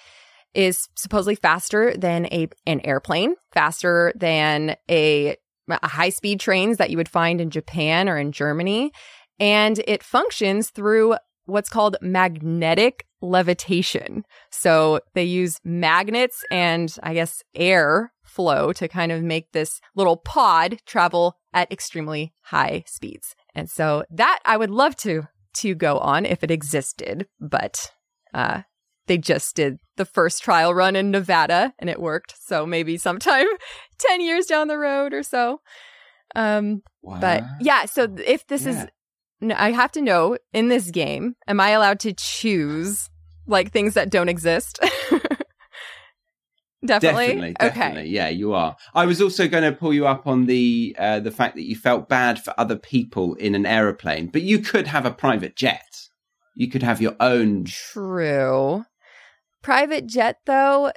is 0.54 0.88
supposedly 0.94 1.34
faster 1.34 1.94
than 1.96 2.26
a 2.26 2.48
an 2.66 2.80
airplane, 2.84 3.34
faster 3.52 4.12
than 4.16 4.76
a, 4.88 5.36
a 5.68 5.88
high 5.88 6.08
speed 6.08 6.40
trains 6.40 6.78
that 6.78 6.90
you 6.90 6.96
would 6.96 7.08
find 7.08 7.40
in 7.40 7.50
Japan 7.50 8.08
or 8.08 8.16
in 8.16 8.32
Germany, 8.32 8.92
and 9.38 9.80
it 9.86 10.02
functions 10.02 10.70
through 10.70 11.16
what's 11.44 11.68
called 11.68 11.96
magnetic 12.00 13.04
levitation. 13.20 14.24
So 14.50 15.00
they 15.14 15.24
use 15.24 15.58
magnets 15.64 16.44
and 16.50 16.94
I 17.02 17.14
guess 17.14 17.42
air 17.54 18.12
flow 18.24 18.72
to 18.74 18.88
kind 18.88 19.10
of 19.12 19.22
make 19.22 19.52
this 19.52 19.80
little 19.96 20.16
pod 20.16 20.78
travel 20.86 21.36
at 21.52 21.70
extremely 21.72 22.32
high 22.42 22.84
speeds. 22.86 23.34
And 23.54 23.68
so 23.70 24.04
that 24.10 24.38
I 24.44 24.56
would 24.56 24.70
love 24.70 24.96
to 24.96 25.28
to 25.54 25.74
go 25.74 25.98
on 25.98 26.24
if 26.26 26.44
it 26.44 26.50
existed, 26.50 27.26
but 27.40 27.90
uh 28.34 28.62
they 29.06 29.16
just 29.18 29.56
did 29.56 29.78
the 29.96 30.04
first 30.04 30.42
trial 30.42 30.74
run 30.74 30.94
in 30.94 31.10
Nevada 31.10 31.72
and 31.78 31.88
it 31.88 31.98
worked. 32.00 32.34
So 32.38 32.66
maybe 32.66 32.98
sometime 32.98 33.46
10 33.98 34.20
years 34.20 34.44
down 34.46 34.68
the 34.68 34.78
road 34.78 35.14
or 35.14 35.22
so. 35.22 35.60
Um 36.36 36.82
Wow. 37.02 37.20
but 37.20 37.42
yeah, 37.60 37.86
so 37.86 38.06
if 38.24 38.46
this 38.46 38.66
Yeah. 38.66 38.70
is 38.72 38.86
I 39.42 39.72
have 39.72 39.92
to 39.92 40.02
know 40.02 40.36
in 40.52 40.68
this 40.68 40.90
game, 40.90 41.36
am 41.46 41.60
I 41.60 41.70
allowed 41.70 42.00
to 42.00 42.12
choose 42.12 43.08
like 43.46 43.72
things 43.72 43.94
that 43.94 44.10
don't 44.10 44.28
exist? 44.28 44.78
Definitely. 44.80 45.28
Definitely, 46.84 47.54
definitely. 47.58 48.00
Okay. 48.02 48.08
Yeah, 48.08 48.28
you 48.28 48.52
are. 48.52 48.76
I 48.94 49.04
was 49.04 49.20
also 49.20 49.48
going 49.48 49.64
to 49.64 49.72
pull 49.72 49.92
you 49.92 50.06
up 50.06 50.28
on 50.28 50.46
the 50.46 50.94
uh, 50.98 51.18
the 51.20 51.32
fact 51.32 51.56
that 51.56 51.64
you 51.64 51.74
felt 51.74 52.08
bad 52.08 52.42
for 52.42 52.54
other 52.56 52.76
people 52.76 53.34
in 53.34 53.56
an 53.56 53.66
aeroplane, 53.66 54.28
but 54.28 54.42
you 54.42 54.60
could 54.60 54.86
have 54.86 55.04
a 55.04 55.10
private 55.10 55.56
jet. 55.56 56.08
You 56.54 56.68
could 56.68 56.82
have 56.82 57.00
your 57.00 57.16
own. 57.18 57.64
True. 57.64 58.84
Private 59.62 60.06
jet, 60.06 60.38
though, 60.46 60.92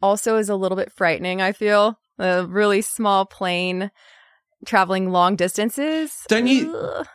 also 0.00 0.36
is 0.36 0.48
a 0.48 0.56
little 0.56 0.76
bit 0.76 0.92
frightening, 0.92 1.40
I 1.42 1.52
feel. 1.52 1.98
A 2.18 2.46
really 2.46 2.80
small 2.80 3.26
plane 3.26 3.90
traveling 4.64 5.10
long 5.10 5.36
distances. 5.36 6.24
Don't 6.28 6.46
you? 6.46 6.74
Ugh, 6.74 7.06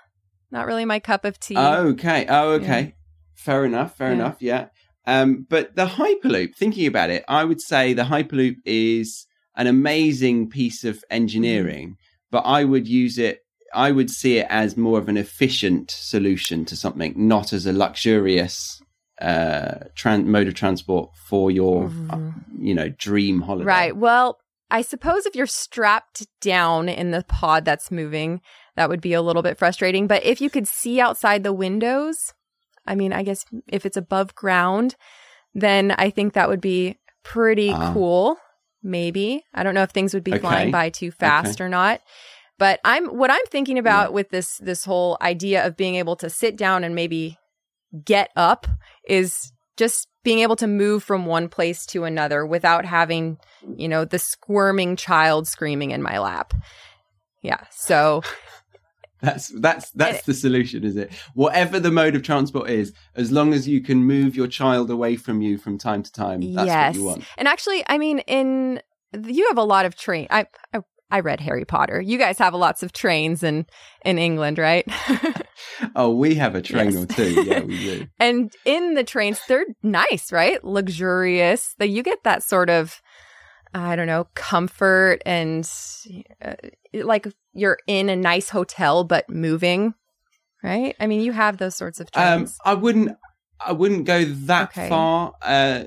not 0.51 0.67
really 0.67 0.85
my 0.85 0.99
cup 0.99 1.25
of 1.25 1.39
tea. 1.39 1.57
Okay. 1.57 2.25
Oh, 2.29 2.51
okay. 2.51 2.81
Yeah. 2.81 2.91
Fair 3.35 3.65
enough. 3.65 3.95
Fair 3.97 4.09
Yeah. 4.09 4.13
enough. 4.15 4.37
Yeah. 4.39 4.65
Um, 5.07 5.47
but 5.49 5.75
the 5.75 5.85
Hyperloop, 5.87 6.55
thinking 6.55 6.85
about 6.85 7.09
it, 7.09 7.23
I 7.27 7.43
would 7.43 7.61
say 7.61 7.93
the 7.93 8.03
Hyperloop 8.03 8.57
is 8.65 9.25
an 9.55 9.67
amazing 9.67 10.49
piece 10.49 10.83
of 10.83 11.03
engineering, 11.09 11.95
but 12.29 12.43
I 12.45 12.63
would 12.65 12.87
use 12.87 13.17
it, 13.17 13.39
I 13.73 13.91
would 13.91 14.09
see 14.09 14.37
it 14.37 14.47
as 14.49 14.77
more 14.77 14.99
of 14.99 15.09
an 15.09 15.17
efficient 15.17 15.89
solution 15.91 16.65
to 16.65 16.75
something, 16.75 17.13
not 17.15 17.51
as 17.53 17.65
a 17.65 17.73
luxurious 17.73 18.79
uh, 19.21 19.85
tran- 19.95 20.25
mode 20.25 20.47
of 20.47 20.53
transport 20.55 21.11
for 21.27 21.51
your, 21.51 21.91
uh, 22.09 22.17
you 22.57 22.73
know, 22.73 22.89
dream 22.89 23.41
holiday. 23.41 23.65
Right. 23.65 23.95
Well, 23.95 24.37
I 24.71 24.81
suppose 24.81 25.25
if 25.25 25.35
you're 25.35 25.45
strapped 25.45 26.25
down 26.39 26.89
in 26.89 27.11
the 27.11 27.23
pod 27.27 27.65
that's 27.65 27.91
moving, 27.91 28.41
that 28.75 28.89
would 28.89 29.01
be 29.01 29.13
a 29.13 29.21
little 29.21 29.43
bit 29.43 29.57
frustrating. 29.57 30.07
But 30.07 30.23
if 30.25 30.39
you 30.41 30.49
could 30.49 30.67
see 30.67 30.99
outside 30.99 31.43
the 31.43 31.53
windows, 31.53 32.15
I 32.87 32.95
mean, 32.95 33.13
I 33.13 33.21
guess 33.23 33.45
if 33.67 33.85
it's 33.85 33.97
above 33.97 34.33
ground, 34.33 34.95
then 35.53 35.91
I 35.91 36.09
think 36.09 36.33
that 36.33 36.49
would 36.49 36.61
be 36.61 36.97
pretty 37.23 37.71
Ah. 37.73 37.91
cool. 37.93 38.37
Maybe. 38.81 39.43
I 39.53 39.61
don't 39.61 39.75
know 39.75 39.83
if 39.83 39.91
things 39.91 40.13
would 40.13 40.23
be 40.23 40.31
Okay. 40.31 40.39
flying 40.39 40.71
by 40.71 40.89
too 40.89 41.11
fast 41.11 41.61
or 41.61 41.69
not. 41.69 42.01
But 42.57 42.79
I'm 42.85 43.07
what 43.17 43.29
I'm 43.31 43.45
thinking 43.49 43.77
about 43.77 44.13
with 44.13 44.29
this 44.29 44.57
this 44.57 44.85
whole 44.85 45.17
idea 45.21 45.65
of 45.65 45.75
being 45.77 45.95
able 45.95 46.15
to 46.17 46.29
sit 46.29 46.55
down 46.55 46.83
and 46.83 46.95
maybe 46.95 47.37
get 48.05 48.29
up 48.35 48.67
is 49.07 49.51
just 49.81 50.09
being 50.23 50.37
able 50.37 50.55
to 50.55 50.67
move 50.67 51.03
from 51.03 51.25
one 51.25 51.49
place 51.49 51.87
to 51.87 52.03
another 52.03 52.45
without 52.45 52.85
having, 52.85 53.39
you 53.75 53.87
know, 53.87 54.05
the 54.05 54.19
squirming 54.19 54.95
child 54.95 55.47
screaming 55.47 55.89
in 55.89 56.03
my 56.03 56.19
lap. 56.19 56.53
Yeah. 57.41 57.63
So, 57.71 58.21
That's 59.21 59.49
that's 59.49 59.91
that's 59.91 60.25
the 60.25 60.33
solution, 60.33 60.83
is 60.83 60.97
it? 60.97 61.11
Whatever 61.35 61.79
the 61.79 61.91
mode 61.91 62.15
of 62.15 62.23
transport 62.23 62.71
is, 62.71 62.91
as 63.15 63.31
long 63.31 63.53
as 63.53 63.67
you 63.67 63.79
can 63.79 64.03
move 64.03 64.35
your 64.35 64.47
child 64.47 64.89
away 64.89 65.15
from 65.15 65.43
you 65.43 65.59
from 65.59 65.77
time 65.77 66.01
to 66.01 66.11
time, 66.11 66.41
that's 66.53 66.65
yes. 66.65 66.95
what 66.95 66.99
you 66.99 67.05
want. 67.05 67.23
And 67.37 67.47
actually, 67.47 67.83
I 67.87 67.99
mean, 67.99 68.19
in 68.19 68.81
you 69.27 69.47
have 69.49 69.59
a 69.59 69.63
lot 69.63 69.85
of 69.85 69.95
train. 69.95 70.25
I, 70.31 70.47
I 70.73 70.79
I 71.11 71.19
read 71.19 71.39
Harry 71.41 71.65
Potter. 71.65 71.99
You 72.01 72.17
guys 72.17 72.37
have 72.39 72.53
lots 72.53 72.81
of 72.83 72.93
trains 72.93 73.43
in 73.43 73.65
in 74.05 74.17
England, 74.17 74.57
right? 74.57 74.85
Oh, 75.95 76.11
we 76.11 76.35
have 76.35 76.55
a 76.55 76.61
train 76.61 76.91
Yes. 76.91 76.95
or 77.03 77.05
two. 77.07 77.43
Yeah, 77.43 77.61
we 77.61 77.77
do. 77.77 78.07
and 78.19 78.53
in 78.65 78.93
the 78.93 79.03
trains, 79.03 79.39
they're 79.47 79.65
nice, 79.83 80.31
right? 80.31 80.63
Luxurious. 80.63 81.75
That 81.79 81.89
you 81.89 82.03
get 82.03 82.23
that 82.23 82.43
sort 82.43 82.69
of, 82.69 83.01
I 83.73 83.95
don't 83.95 84.07
know, 84.07 84.27
comfort 84.35 85.21
and 85.25 85.69
uh, 86.43 86.53
like 86.93 87.27
you're 87.53 87.77
in 87.87 88.09
a 88.09 88.15
nice 88.15 88.49
hotel 88.49 89.03
but 89.03 89.29
moving, 89.29 89.93
right? 90.63 90.95
I 90.99 91.07
mean, 91.07 91.21
you 91.21 91.31
have 91.31 91.57
those 91.57 91.75
sorts 91.75 91.99
of 91.99 92.07
Um, 92.15 92.37
trains. 92.39 92.57
I 92.65 92.73
wouldn't. 92.73 93.17
I 93.65 93.71
wouldn't 93.73 94.05
go 94.05 94.23
that 94.25 94.69
Okay. 94.69 94.89
far. 94.89 95.33
Uh, 95.41 95.83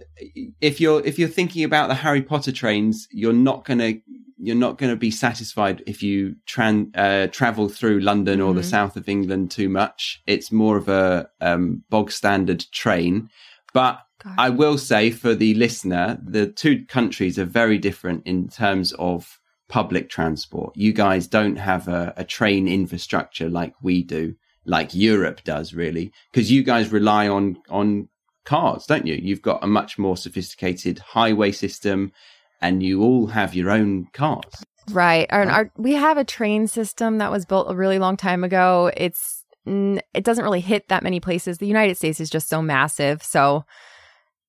if 0.60 0.80
you're 0.80 1.04
if 1.04 1.18
you're 1.18 1.28
thinking 1.28 1.64
about 1.64 1.88
the 1.88 1.94
Harry 1.94 2.22
Potter 2.22 2.52
trains, 2.52 3.08
you're 3.10 3.32
not 3.32 3.64
gonna 3.64 3.94
you're 4.38 4.56
not 4.56 4.78
gonna 4.78 4.96
be 4.96 5.10
satisfied 5.10 5.82
if 5.86 6.02
you 6.02 6.36
tran- 6.46 6.90
uh, 6.96 7.28
travel 7.28 7.68
through 7.68 8.00
London 8.00 8.40
or 8.40 8.52
the 8.52 8.60
Mhm. 8.60 8.64
south 8.70 8.96
of 8.96 9.08
England 9.08 9.50
too 9.50 9.68
much. 9.68 10.22
It's 10.26 10.52
more 10.52 10.76
of 10.76 10.88
a 10.88 11.28
um, 11.40 11.82
bog 11.88 12.10
standard 12.10 12.64
train, 12.72 13.30
but 13.72 14.00
Gosh. 14.22 14.34
I 14.38 14.50
will 14.50 14.78
say 14.78 15.10
for 15.10 15.34
the 15.34 15.54
listener, 15.54 16.18
the 16.22 16.46
two 16.46 16.84
countries 16.86 17.38
are 17.38 17.44
very 17.44 17.78
different 17.78 18.22
in 18.26 18.48
terms 18.48 18.92
of 18.98 19.38
public 19.68 20.08
transport. 20.10 20.76
You 20.76 20.92
guys 20.92 21.26
don't 21.26 21.56
have 21.56 21.88
a, 21.88 22.12
a 22.16 22.24
train 22.24 22.68
infrastructure 22.68 23.48
like 23.48 23.74
we 23.82 24.02
do, 24.02 24.34
like 24.66 24.94
Europe 24.94 25.42
does, 25.44 25.74
really, 25.74 26.12
because 26.32 26.50
you 26.50 26.62
guys 26.62 26.92
rely 26.92 27.28
on 27.28 27.56
on 27.68 28.08
cars, 28.44 28.86
don't 28.86 29.06
you? 29.06 29.14
You've 29.14 29.42
got 29.42 29.64
a 29.64 29.66
much 29.66 29.98
more 29.98 30.16
sophisticated 30.16 30.98
highway 30.98 31.52
system, 31.52 32.12
and 32.60 32.82
you 32.82 33.02
all 33.02 33.26
have 33.28 33.54
your 33.54 33.70
own 33.70 34.06
cars. 34.12 34.64
Right. 34.90 35.26
And 35.30 35.50
our, 35.50 35.70
we 35.76 35.92
have 35.94 36.18
a 36.18 36.24
train 36.24 36.66
system 36.66 37.18
that 37.18 37.30
was 37.30 37.46
built 37.46 37.70
a 37.70 37.76
really 37.76 37.98
long 37.98 38.16
time 38.16 38.44
ago. 38.44 38.90
It's 38.96 39.44
it 39.66 40.24
doesn't 40.24 40.44
really 40.44 40.60
hit 40.60 40.88
that 40.88 41.02
many 41.02 41.20
places. 41.20 41.56
The 41.56 41.66
United 41.66 41.96
States 41.96 42.20
is 42.20 42.28
just 42.28 42.48
so 42.48 42.60
massive. 42.60 43.22
So 43.22 43.64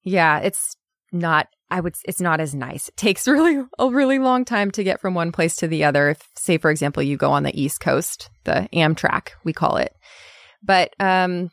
yeah, 0.03 0.39
it's 0.39 0.75
not 1.11 1.47
I 1.69 1.81
would 1.81 1.95
it's 2.05 2.21
not 2.21 2.39
as 2.39 2.53
nice. 2.53 2.89
It 2.89 2.97
takes 2.97 3.27
really 3.27 3.63
a 3.79 3.89
really 3.89 4.19
long 4.19 4.45
time 4.45 4.71
to 4.71 4.83
get 4.83 4.99
from 4.99 5.13
one 5.13 5.31
place 5.31 5.55
to 5.57 5.67
the 5.67 5.83
other. 5.83 6.09
If 6.09 6.29
say 6.35 6.57
for 6.57 6.71
example 6.71 7.03
you 7.03 7.17
go 7.17 7.31
on 7.31 7.43
the 7.43 7.59
East 7.59 7.79
Coast, 7.79 8.29
the 8.43 8.67
Amtrak, 8.73 9.29
we 9.43 9.53
call 9.53 9.77
it. 9.77 9.93
But 10.63 10.93
um 10.99 11.49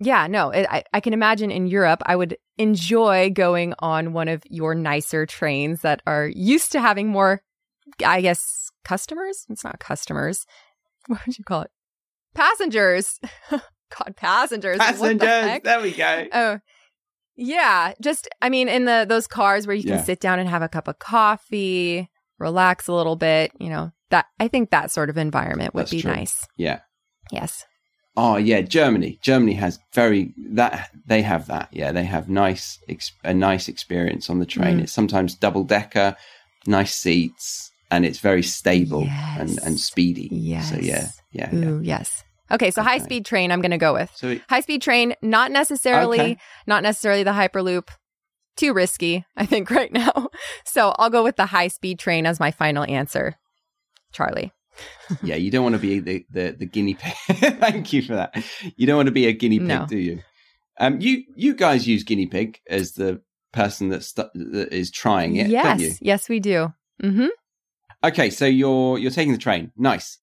yeah, 0.00 0.26
no, 0.26 0.50
it, 0.50 0.66
I, 0.68 0.82
I 0.92 1.00
can 1.00 1.12
imagine 1.12 1.52
in 1.52 1.68
Europe, 1.68 2.02
I 2.04 2.16
would 2.16 2.36
enjoy 2.58 3.30
going 3.30 3.74
on 3.78 4.12
one 4.12 4.26
of 4.28 4.42
your 4.50 4.74
nicer 4.74 5.24
trains 5.24 5.82
that 5.82 6.02
are 6.06 6.26
used 6.26 6.72
to 6.72 6.80
having 6.80 7.08
more 7.08 7.42
I 8.04 8.20
guess 8.20 8.70
customers. 8.84 9.46
It's 9.48 9.64
not 9.64 9.78
customers. 9.78 10.46
What 11.06 11.20
would 11.26 11.36
you 11.36 11.44
call 11.44 11.60
it? 11.60 11.70
Passengers. 12.34 13.20
God, 13.50 14.16
passengers. 14.16 14.78
The 14.78 14.84
Passengers, 14.84 15.28
heck? 15.28 15.64
there 15.64 15.82
we 15.82 15.92
go. 15.92 16.26
Oh, 16.32 16.58
yeah. 17.36 17.92
Just, 18.00 18.28
I 18.42 18.48
mean, 18.48 18.68
in 18.68 18.84
the 18.84 19.04
those 19.08 19.26
cars 19.26 19.66
where 19.66 19.76
you 19.76 19.82
can 19.82 19.92
Yeah. 19.98 20.02
sit 20.04 20.20
down 20.20 20.38
and 20.38 20.48
have 20.48 20.62
a 20.62 20.68
cup 20.68 20.88
of 20.88 20.98
coffee, 20.98 22.08
relax 22.38 22.88
a 22.88 22.92
little 22.92 23.16
bit. 23.16 23.52
You 23.58 23.68
know 23.70 23.92
that 24.10 24.26
I 24.40 24.48
think 24.48 24.70
that 24.70 24.90
sort 24.90 25.10
of 25.10 25.16
environment 25.18 25.74
would 25.74 25.82
That's 25.82 25.90
be 25.90 26.02
true. 26.02 26.12
nice. 26.12 26.46
Yeah. 26.56 26.80
Yes. 27.32 27.64
Oh 28.16 28.36
yeah, 28.36 28.60
Germany. 28.60 29.18
Germany 29.22 29.54
has 29.54 29.78
very 29.92 30.32
that 30.52 30.90
they 31.06 31.22
have 31.22 31.46
that. 31.48 31.68
Yeah, 31.72 31.90
they 31.92 32.04
have 32.04 32.28
nice 32.28 32.78
ex- 32.88 33.12
a 33.24 33.34
nice 33.34 33.66
experience 33.68 34.30
on 34.30 34.38
the 34.38 34.46
train. 34.46 34.78
Mm. 34.78 34.82
It's 34.82 34.92
sometimes 34.92 35.34
double 35.34 35.64
decker, 35.64 36.14
nice 36.66 36.94
seats, 36.94 37.70
and 37.90 38.04
it's 38.04 38.20
very 38.20 38.42
stable 38.44 39.02
and 39.38 39.50
Yes. 39.50 39.58
and 39.66 39.80
speedy. 39.80 40.28
Yes. 40.30 40.70
So 40.70 40.76
yeah, 40.76 41.08
yeah, 41.32 41.50
yeah. 41.52 41.78
Yes. 41.82 42.22
Okay, 42.50 42.70
so 42.70 42.82
Okay. 42.82 42.90
high 42.90 42.98
speed 42.98 43.24
train. 43.24 43.50
I'm 43.50 43.60
going 43.62 43.70
to 43.70 43.78
go 43.78 43.94
with 43.94 44.10
So 44.14 44.28
it- 44.28 44.42
high 44.48 44.60
speed 44.60 44.82
train. 44.82 45.14
Not 45.22 45.50
necessarily, 45.50 46.20
Okay. 46.20 46.36
not 46.66 46.82
necessarily 46.82 47.22
the 47.22 47.32
hyperloop. 47.32 47.88
Too 48.56 48.72
risky, 48.72 49.24
I 49.36 49.46
think, 49.46 49.70
right 49.78 49.92
now. 49.92 50.28
So 50.64 50.94
I'll 50.98 51.10
go 51.10 51.24
with 51.24 51.36
the 51.36 51.46
high 51.46 51.68
speed 51.68 51.98
train 51.98 52.24
as 52.26 52.38
my 52.38 52.50
final 52.50 52.84
answer. 52.84 53.34
Charlie. 54.12 54.52
yeah, 55.22 55.36
you 55.36 55.50
don't 55.50 55.62
want 55.64 55.74
to 55.76 55.80
be 55.80 55.98
the 56.00 56.26
the, 56.30 56.50
the 56.58 56.66
guinea 56.66 56.94
pig. 56.94 57.14
Thank 57.60 57.92
you 57.92 58.02
for 58.02 58.14
that. 58.14 58.34
You 58.76 58.86
don't 58.86 58.96
want 58.96 59.06
to 59.06 59.12
be 59.12 59.26
a 59.26 59.32
guinea 59.32 59.58
pig, 59.58 59.68
No. 59.68 59.86
do 59.86 59.96
you? 59.98 60.20
Um, 60.78 61.00
you 61.00 61.24
you 61.36 61.54
guys 61.54 61.86
use 61.88 62.02
guinea 62.04 62.26
pig 62.26 62.60
as 62.68 62.92
the 62.92 63.20
person 63.52 63.88
that 63.90 64.02
stu- 64.04 64.30
that 64.34 64.72
is 64.72 64.90
trying 64.90 65.36
it, 65.36 65.46
yes, 65.48 65.64
don't 65.64 65.80
you? 65.80 65.92
yes, 66.00 66.28
we 66.28 66.40
do. 66.40 66.72
Mm-hmm. 67.02 67.26
Okay, 68.04 68.30
so 68.30 68.44
you're 68.46 68.98
you're 68.98 69.10
taking 69.12 69.32
the 69.32 69.38
train. 69.38 69.70
Nice. 69.76 70.18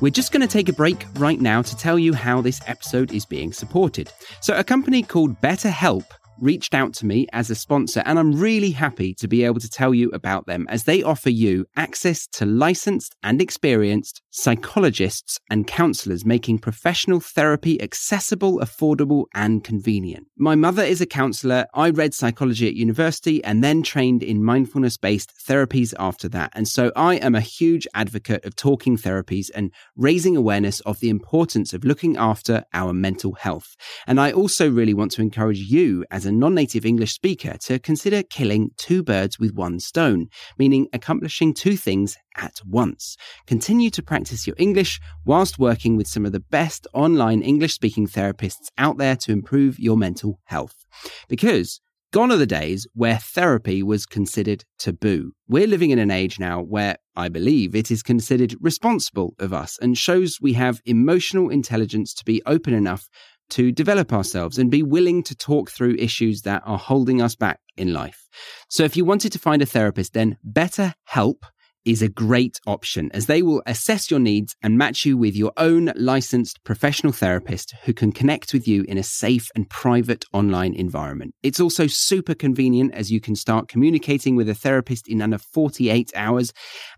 We're 0.00 0.10
just 0.10 0.30
going 0.30 0.42
to 0.42 0.46
take 0.46 0.68
a 0.68 0.74
break 0.74 1.06
right 1.14 1.40
now 1.40 1.62
to 1.62 1.76
tell 1.76 1.98
you 1.98 2.12
how 2.12 2.42
this 2.42 2.60
episode 2.66 3.12
is 3.12 3.24
being 3.24 3.52
supported. 3.52 4.12
So, 4.40 4.54
a 4.54 4.62
company 4.62 5.02
called 5.02 5.40
BetterHelp 5.40 6.04
reached 6.40 6.74
out 6.74 6.92
to 6.94 7.06
me 7.06 7.26
as 7.32 7.50
a 7.50 7.54
sponsor, 7.54 8.02
and 8.04 8.18
I'm 8.18 8.38
really 8.38 8.70
happy 8.70 9.14
to 9.14 9.28
be 9.28 9.44
able 9.44 9.60
to 9.60 9.68
tell 9.68 9.94
you 9.94 10.10
about 10.10 10.46
them 10.46 10.66
as 10.68 10.84
they 10.84 11.02
offer 11.02 11.30
you 11.30 11.66
access 11.76 12.26
to 12.34 12.46
licensed 12.46 13.14
and 13.22 13.40
experienced 13.40 14.22
psychologists 14.30 15.38
and 15.50 15.66
counselors, 15.66 16.24
making 16.24 16.58
professional 16.58 17.20
therapy 17.20 17.80
accessible, 17.80 18.58
affordable, 18.58 19.24
and 19.34 19.64
convenient. 19.64 20.26
My 20.36 20.54
mother 20.54 20.82
is 20.82 21.00
a 21.00 21.06
counselor. 21.06 21.66
I 21.72 21.90
read 21.90 22.12
psychology 22.12 22.68
at 22.68 22.74
university 22.74 23.42
and 23.42 23.64
then 23.64 23.82
trained 23.82 24.22
in 24.22 24.44
mindfulness 24.44 24.96
based 24.98 25.32
therapies 25.48 25.94
after 25.98 26.28
that. 26.28 26.52
And 26.54 26.68
so 26.68 26.92
I 26.94 27.14
am 27.16 27.34
a 27.34 27.40
huge 27.40 27.86
advocate 27.94 28.44
of 28.44 28.56
talking 28.56 28.96
therapies 28.96 29.50
and 29.54 29.72
raising 29.96 30.36
awareness 30.36 30.80
of 30.80 31.00
the 31.00 31.08
importance 31.08 31.72
of 31.72 31.84
looking 31.84 32.16
after 32.16 32.64
our 32.74 32.92
mental 32.92 33.32
health. 33.34 33.74
And 34.06 34.20
I 34.20 34.32
also 34.32 34.70
really 34.70 34.94
want 34.94 35.12
to 35.12 35.22
encourage 35.22 35.60
you 35.60 36.04
as 36.10 36.25
a 36.26 36.32
non-native 36.32 36.84
English 36.84 37.14
speaker 37.14 37.56
to 37.60 37.78
consider 37.78 38.22
killing 38.22 38.70
two 38.76 39.02
birds 39.02 39.38
with 39.38 39.54
one 39.54 39.80
stone, 39.80 40.28
meaning 40.58 40.88
accomplishing 40.92 41.54
two 41.54 41.76
things 41.76 42.16
at 42.36 42.60
once. 42.66 43.16
Continue 43.46 43.90
to 43.90 44.02
practice 44.02 44.46
your 44.46 44.56
English 44.58 45.00
whilst 45.24 45.58
working 45.58 45.96
with 45.96 46.08
some 46.08 46.26
of 46.26 46.32
the 46.32 46.40
best 46.40 46.86
online 46.92 47.42
English 47.42 47.74
speaking 47.74 48.06
therapists 48.06 48.68
out 48.76 48.98
there 48.98 49.16
to 49.16 49.32
improve 49.32 49.78
your 49.78 49.96
mental 49.96 50.40
health. 50.44 50.84
Because 51.28 51.80
Gone 52.12 52.30
are 52.30 52.36
the 52.36 52.46
days 52.46 52.86
where 52.94 53.18
therapy 53.18 53.82
was 53.82 54.06
considered 54.06 54.64
taboo. 54.78 55.32
We're 55.48 55.66
living 55.66 55.90
in 55.90 55.98
an 55.98 56.10
age 56.10 56.38
now 56.38 56.62
where 56.62 56.96
I 57.16 57.28
believe 57.28 57.74
it 57.74 57.90
is 57.90 58.02
considered 58.02 58.54
responsible 58.60 59.34
of 59.38 59.52
us 59.52 59.76
and 59.82 59.98
shows 59.98 60.38
we 60.40 60.54
have 60.54 60.80
emotional 60.86 61.50
intelligence 61.50 62.14
to 62.14 62.24
be 62.24 62.42
open 62.46 62.72
enough 62.72 63.10
to 63.50 63.72
develop 63.72 64.12
ourselves 64.12 64.58
and 64.58 64.70
be 64.70 64.82
willing 64.82 65.22
to 65.24 65.34
talk 65.34 65.70
through 65.70 65.96
issues 65.98 66.42
that 66.42 66.62
are 66.64 66.78
holding 66.78 67.20
us 67.22 67.34
back 67.34 67.60
in 67.76 67.92
life. 67.92 68.28
So 68.68 68.84
if 68.84 68.96
you 68.96 69.04
wanted 69.04 69.32
to 69.32 69.38
find 69.38 69.62
a 69.62 69.66
therapist, 69.66 70.12
then 70.12 70.36
BetterHelp 70.46 71.42
is 71.86 72.02
a 72.02 72.08
great 72.08 72.60
option 72.66 73.08
as 73.14 73.26
they 73.26 73.40
will 73.42 73.62
assess 73.64 74.10
your 74.10 74.18
needs 74.18 74.56
and 74.60 74.76
match 74.76 75.06
you 75.06 75.16
with 75.16 75.36
your 75.36 75.52
own 75.56 75.92
licensed 75.94 76.62
professional 76.64 77.12
therapist 77.12 77.74
who 77.84 77.94
can 77.94 78.10
connect 78.10 78.52
with 78.52 78.66
you 78.66 78.84
in 78.88 78.98
a 78.98 79.04
safe 79.04 79.48
and 79.54 79.70
private 79.70 80.24
online 80.32 80.74
environment. 80.74 81.32
It's 81.44 81.60
also 81.60 81.86
super 81.86 82.34
convenient 82.34 82.92
as 82.92 83.12
you 83.12 83.20
can 83.20 83.36
start 83.36 83.68
communicating 83.68 84.34
with 84.34 84.48
a 84.48 84.54
therapist 84.54 85.06
in 85.06 85.22
under 85.22 85.38
48 85.38 86.10
hours. 86.16 86.52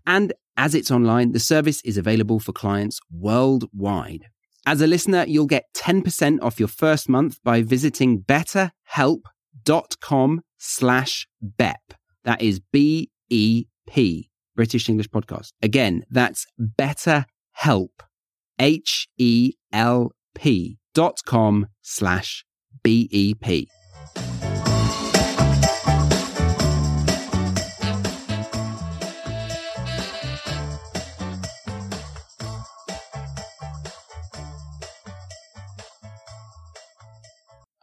And 0.07 0.33
as 0.57 0.73
it's 0.73 0.89
online, 0.89 1.33
the 1.33 1.39
service 1.39 1.81
is 1.85 1.97
available 1.97 2.39
for 2.39 2.51
clients 2.51 2.99
worldwide. 3.11 4.25
As 4.65 4.81
a 4.81 4.87
listener, 4.87 5.23
you'll 5.27 5.45
get 5.45 5.65
10% 5.75 6.41
off 6.41 6.59
your 6.59 6.67
first 6.67 7.07
month 7.09 7.37
by 7.43 7.61
visiting 7.61 8.21
betterhelp.com 8.21 10.41
slash 10.57 11.27
BEP. 11.41 11.93
That 12.23 12.41
is 12.41 12.59
B-E-P 12.59 14.29
British 14.55 14.89
English 14.89 15.09
Podcast. 15.09 15.51
Again, 15.61 16.03
that's 16.09 16.47
BetterHelp, 16.59 17.91
H 18.59 19.07
E 19.17 19.53
L 19.71 20.11
P 20.35 20.77
dot 20.93 21.21
com 21.25 21.67
slash 21.81 22.43
B 22.83 23.35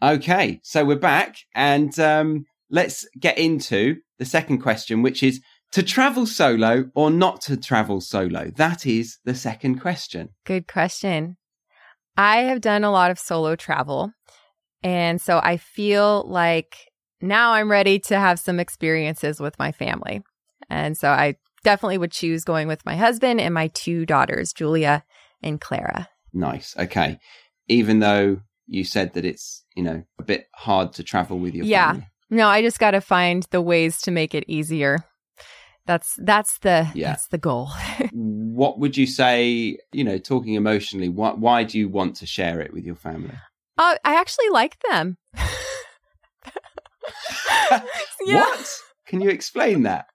Okay, 0.07 0.61
so 0.63 0.85
we're 0.85 0.95
back 0.95 1.39
and 1.53 1.99
um, 1.99 2.45
let's 2.71 3.05
get 3.19 3.39
into 3.39 3.97
the 4.21 4.25
second 4.25 4.59
question, 4.59 5.03
which 5.03 5.21
is 5.21 5.41
to 5.73 5.83
travel 5.83 6.27
solo 6.27 6.85
or 6.95 7.11
not 7.11 7.41
to 7.43 7.57
travel 7.57 8.01
solo? 8.01 8.53
That 8.55 8.87
is 8.87 9.19
the 9.25 9.35
second 9.35 9.81
question. 9.81 10.29
Good 10.45 10.69
question. 10.69 11.39
I 12.17 12.43
have 12.43 12.61
done 12.61 12.85
a 12.85 12.93
lot 12.93 13.11
of 13.11 13.19
solo 13.19 13.57
travel. 13.57 14.13
And 14.81 15.21
so 15.21 15.41
I 15.43 15.57
feel 15.57 16.23
like 16.29 16.77
now 17.21 17.55
I'm 17.55 17.69
ready 17.69 17.99
to 17.99 18.17
have 18.17 18.39
some 18.39 18.61
experiences 18.61 19.41
with 19.41 19.59
my 19.59 19.73
family. 19.73 20.23
And 20.71 20.97
so 20.97 21.11
I 21.11 21.35
definitely 21.65 21.99
would 21.99 22.13
choose 22.13 22.45
going 22.45 22.69
with 22.69 22.87
my 22.87 22.95
husband 22.95 23.41
and 23.41 23.53
my 23.53 23.73
two 23.75 24.07
daughters, 24.07 24.53
Julia 24.53 25.03
and 25.43 25.61
Clara. 25.61 26.09
Nice. 26.33 26.77
Okay. 26.79 27.19
Even 27.67 27.99
though 27.99 28.43
you 28.67 28.85
said 28.85 29.15
that 29.15 29.25
it's, 29.25 29.65
you 29.75 29.83
know, 29.83 30.03
a 30.19 30.23
bit 30.23 30.47
hard 30.55 30.93
to 30.95 31.03
travel 31.03 31.39
with 31.39 31.55
your 31.55 31.67
yeah. 31.67 31.93
family. 31.93 32.09
No, 32.31 32.49
I 32.49 32.63
just 32.63 32.79
got 32.79 32.93
to 32.93 33.01
find 33.01 33.47
the 33.51 33.61
ways 33.61 34.01
to 34.03 34.11
make 34.11 34.35
it 34.35 34.45
easier. 34.49 34.99
That's 35.87 36.15
that's 36.19 36.59
the 36.59 36.91
Yeah. 36.95 37.11
that's 37.11 37.29
the 37.29 37.39
goal. 37.39 37.69
what 38.13 38.81
would 38.81 38.97
you 38.97 39.07
say, 39.07 39.79
you 39.93 40.03
know, 40.03 40.19
talking 40.19 40.55
emotionally, 40.55 41.09
why, 41.09 41.33
why 41.33 41.63
do 41.63 41.79
you 41.79 41.89
want 41.89 42.17
to 42.17 42.27
share 42.27 42.61
it 42.61 42.73
with 42.73 42.85
your 42.85 42.97
family? 42.97 43.35
Uh, 43.79 43.95
I 44.05 44.19
actually 44.19 44.49
like 44.51 44.79
them. 44.91 45.17
Yeah. 48.25 48.41
What? 48.41 48.67
Can 49.07 49.21
you 49.21 49.31
explain 49.31 49.85
that? 49.85 50.07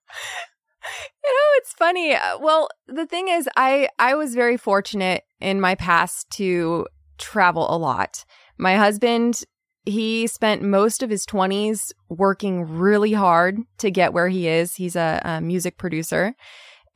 You 1.24 1.32
know, 1.32 1.58
it's 1.58 1.74
funny. 1.74 2.14
Uh, 2.14 2.38
Well, 2.40 2.70
the 2.88 3.06
thing 3.06 3.28
is, 3.30 3.48
I 3.56 3.90
I 4.00 4.16
was 4.16 4.36
very 4.36 4.58
fortunate 4.58 5.24
in 5.40 5.62
my 5.62 5.76
past 5.76 6.30
to 6.32 6.88
travel 7.22 7.74
a 7.74 7.78
lot. 7.78 8.26
My 8.58 8.76
husband, 8.76 9.44
he 9.86 10.28
spent 10.28 10.62
most 10.62 11.02
of 11.02 11.10
his 11.10 11.26
twenties 11.26 11.94
working 12.10 12.64
really 12.78 13.14
hard 13.14 13.58
to 13.80 13.90
get 13.90 14.14
where 14.14 14.28
he 14.28 14.48
is. 14.48 14.76
He's 14.76 14.96
a, 14.96 15.22
a 15.24 15.42
music 15.42 15.78
producer, 15.78 16.36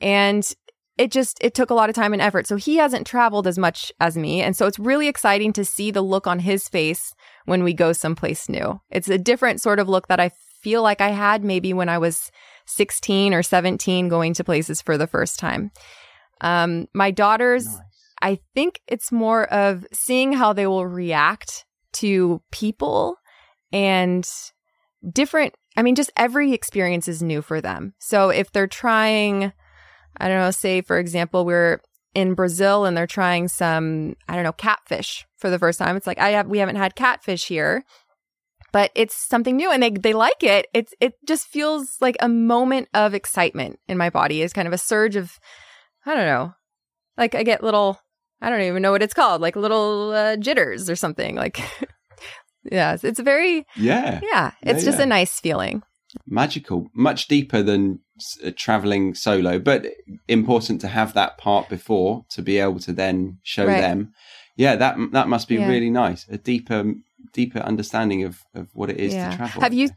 and 0.01 0.47
it 0.97 1.11
just 1.11 1.37
it 1.41 1.53
took 1.53 1.69
a 1.69 1.73
lot 1.73 1.89
of 1.89 1.95
time 1.95 2.13
and 2.13 2.21
effort. 2.21 2.47
So 2.47 2.55
he 2.55 2.77
hasn't 2.77 3.07
traveled 3.07 3.47
as 3.47 3.57
much 3.57 3.91
as 3.99 4.17
me, 4.17 4.41
and 4.41 4.55
so 4.55 4.67
it's 4.67 4.79
really 4.79 5.07
exciting 5.07 5.53
to 5.53 5.65
see 5.65 5.91
the 5.91 6.01
look 6.01 6.27
on 6.27 6.39
his 6.39 6.67
face 6.67 7.13
when 7.45 7.63
we 7.63 7.73
go 7.73 7.93
someplace 7.93 8.49
new. 8.49 8.79
It's 8.89 9.09
a 9.09 9.17
different 9.17 9.61
sort 9.61 9.79
of 9.79 9.89
look 9.89 10.07
that 10.07 10.19
I 10.19 10.31
feel 10.61 10.81
like 10.81 11.01
I 11.01 11.09
had 11.09 11.43
maybe 11.43 11.73
when 11.73 11.89
I 11.89 11.99
was 11.99 12.31
16 12.65 13.33
or 13.33 13.43
17 13.43 14.09
going 14.09 14.33
to 14.33 14.43
places 14.43 14.81
for 14.81 14.97
the 14.97 15.07
first 15.07 15.37
time. 15.39 15.71
Um, 16.41 16.87
my 16.93 17.11
daughters, 17.11 17.65
Nice. 17.65 17.79
I 18.25 18.39
think 18.55 18.81
it's 18.87 19.11
more 19.11 19.45
of 19.53 19.85
seeing 19.93 20.33
how 20.33 20.51
they 20.51 20.65
will 20.65 20.87
react 20.87 21.63
to 21.93 22.41
people 22.51 23.17
and 23.71 24.27
different. 25.07 25.53
I 25.77 25.83
mean, 25.83 25.93
just 25.93 26.11
every 26.17 26.51
experience 26.51 27.07
is 27.07 27.21
new 27.21 27.43
for 27.43 27.61
them. 27.61 27.93
So 27.99 28.29
if 28.29 28.51
they're 28.51 28.65
trying, 28.65 29.53
I 30.17 30.27
don't 30.27 30.39
know, 30.39 30.49
say 30.49 30.81
for 30.81 30.97
example, 30.97 31.45
we're 31.45 31.81
in 32.15 32.33
Brazil 32.33 32.85
and 32.85 32.97
they're 32.97 33.05
trying 33.05 33.47
some, 33.47 34.15
I 34.27 34.33
don't 34.33 34.43
know, 34.43 34.53
catfish 34.53 35.27
for 35.37 35.51
the 35.51 35.59
first 35.59 35.77
time. 35.77 35.95
It's 35.95 36.07
like 36.07 36.17
I 36.17 36.29
have 36.29 36.47
we 36.47 36.57
haven't 36.57 36.77
had 36.77 36.95
catfish 36.95 37.45
here, 37.47 37.83
but 38.71 38.89
it's 38.95 39.15
something 39.15 39.55
new 39.55 39.71
and 39.71 39.83
they 39.83 39.91
they 39.91 40.13
like 40.13 40.41
it. 40.41 40.65
It's 40.73 40.95
it 40.99 41.13
just 41.27 41.45
feels 41.45 41.97
like 42.01 42.17
a 42.19 42.27
moment 42.27 42.87
of 42.91 43.13
excitement 43.13 43.77
in 43.87 43.99
my 43.99 44.09
body. 44.09 44.41
Is 44.41 44.51
kind 44.51 44.67
of 44.67 44.73
a 44.73 44.79
surge 44.79 45.15
of 45.15 45.37
I 46.07 46.15
don't 46.15 46.25
know. 46.25 46.55
Like 47.17 47.35
I 47.35 47.43
get 47.43 47.63
little 47.63 47.99
I 48.41 48.49
don't 48.49 48.61
even 48.61 48.81
know 48.81 48.91
what 48.91 49.01
it's 49.03 49.13
called, 49.13 49.41
like 49.41 49.55
little 49.55 50.11
uh, 50.11 50.35
jitters 50.37 50.89
or 50.89 50.95
something. 50.95 51.35
Like 51.35 51.59
yes, 52.71 53.03
it's 53.03 53.19
very 53.19 53.65
Yeah. 53.75 54.19
yeah, 54.23 54.51
it's 54.61 54.81
Yeah, 54.83 54.85
just 54.85 54.97
yeah. 54.99 55.03
a 55.03 55.07
nice 55.07 55.39
feeling. 55.39 55.81
Magical. 56.27 56.87
Much 56.93 57.27
deeper 57.27 57.61
than 57.61 57.99
uh, 58.45 58.51
traveling 58.55 59.15
solo, 59.15 59.59
but 59.59 59.85
important 60.27 60.79
to 60.81 60.87
have 60.87 61.13
that 61.13 61.37
part 61.37 61.67
before 61.69 62.25
to 62.29 62.41
be 62.41 62.57
able 62.59 62.79
to 62.79 62.93
then 62.93 63.39
show 63.43 63.65
Right. 63.65 63.81
them. 63.81 64.13
Yeah, 64.57 64.75
that 64.77 64.95
that 65.11 65.27
must 65.27 65.47
be 65.47 65.55
Yeah. 65.55 65.67
really 65.67 65.89
nice. 65.89 66.25
A 66.29 66.37
deeper 66.37 66.93
deeper 67.33 67.59
understanding 67.59 68.23
of, 68.23 68.43
of 68.53 68.67
what 68.73 68.89
it 68.89 68.97
is 68.97 69.13
Yeah. 69.13 69.31
to 69.31 69.37
travel. 69.37 69.61
Have 69.61 69.73
you- 69.73 69.89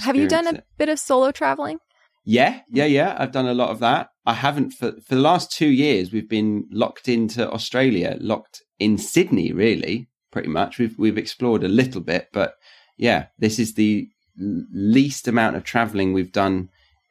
Have 0.00 0.16
you 0.16 0.28
done 0.28 0.46
a 0.48 0.54
it. 0.58 0.64
bit 0.76 0.88
of 0.90 0.98
solo 0.98 1.30
traveling? 1.30 1.78
Yeah, 2.24 2.60
yeah, 2.68 2.84
yeah. 2.84 3.16
I've 3.18 3.32
done 3.32 3.46
a 3.46 3.54
lot 3.54 3.70
of 3.70 3.80
that. 3.80 4.08
I 4.24 4.34
haven't 4.34 4.72
for 4.72 4.92
for 4.92 5.14
the 5.14 5.20
last 5.20 5.50
two 5.50 5.68
years. 5.68 6.12
We've 6.12 6.28
been 6.28 6.68
locked 6.70 7.08
into 7.08 7.50
Australia, 7.50 8.16
locked 8.20 8.62
in 8.78 8.98
Sydney. 8.98 9.52
Really, 9.52 10.08
pretty 10.30 10.48
much. 10.48 10.78
We've 10.78 10.96
we've 10.98 11.18
explored 11.18 11.64
a 11.64 11.68
little 11.68 12.00
bit, 12.00 12.28
but 12.32 12.54
yeah, 12.96 13.26
this 13.38 13.58
is 13.58 13.74
the 13.74 14.08
least 14.38 15.26
amount 15.26 15.56
of 15.56 15.64
traveling 15.64 16.12
we've 16.12 16.32
done 16.32 16.68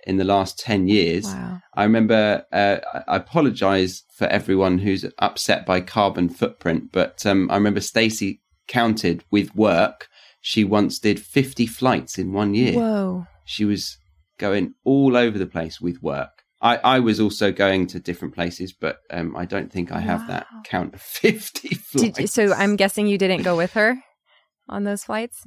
in 0.08 0.18
the 0.18 0.24
last 0.24 0.58
ten 0.58 0.88
years. 0.88 1.26
Wow. 1.26 1.60
I 1.74 1.84
remember. 1.84 2.46
Uh, 2.52 2.78
I 3.08 3.18
apologize 3.18 4.04
for 4.16 4.28
everyone 4.28 4.78
who's 4.80 5.06
upset 5.20 5.66
by 5.66 5.82
carbon 5.82 6.30
footprint, 6.30 6.92
but 6.94 7.26
um, 7.26 7.52
I 7.52 7.56
remember 7.56 7.82
Stacey 7.82 8.42
counted 8.68 9.26
with 9.30 9.54
work. 9.56 10.08
She 10.40 10.64
once 10.64 11.00
did 11.00 11.20
fifty 11.20 11.68
flights 11.68 12.18
in 12.18 12.32
one 12.32 12.56
year 12.56 12.74
Whoa. 12.74 13.28
she 13.46 13.66
was 13.66 13.98
going 14.42 14.74
all 14.84 15.16
over 15.16 15.38
the 15.38 15.46
place 15.46 15.80
with 15.80 16.02
work. 16.04 16.44
I, 16.62 16.78
I 16.78 17.00
was 17.00 17.20
also 17.20 17.52
going 17.52 17.88
to 17.88 18.00
different 18.00 18.36
places, 18.36 18.74
but 18.74 18.98
um, 19.10 19.36
I 19.36 19.46
don't 19.46 19.72
think 19.72 19.92
I 19.92 20.00
have 20.00 20.28
that 20.28 20.46
count 20.66 20.94
of 20.94 21.02
50 21.24 21.70
flights. 21.70 21.92
Did 22.04 22.18
you, 22.20 22.28
so 22.28 22.54
I'm 22.54 22.76
guessing 22.76 23.08
you 23.08 23.18
didn't 23.18 23.44
go 23.44 23.56
with 23.58 23.74
her 23.74 23.98
on 24.70 24.84
those 24.84 25.04
flights? 25.06 25.44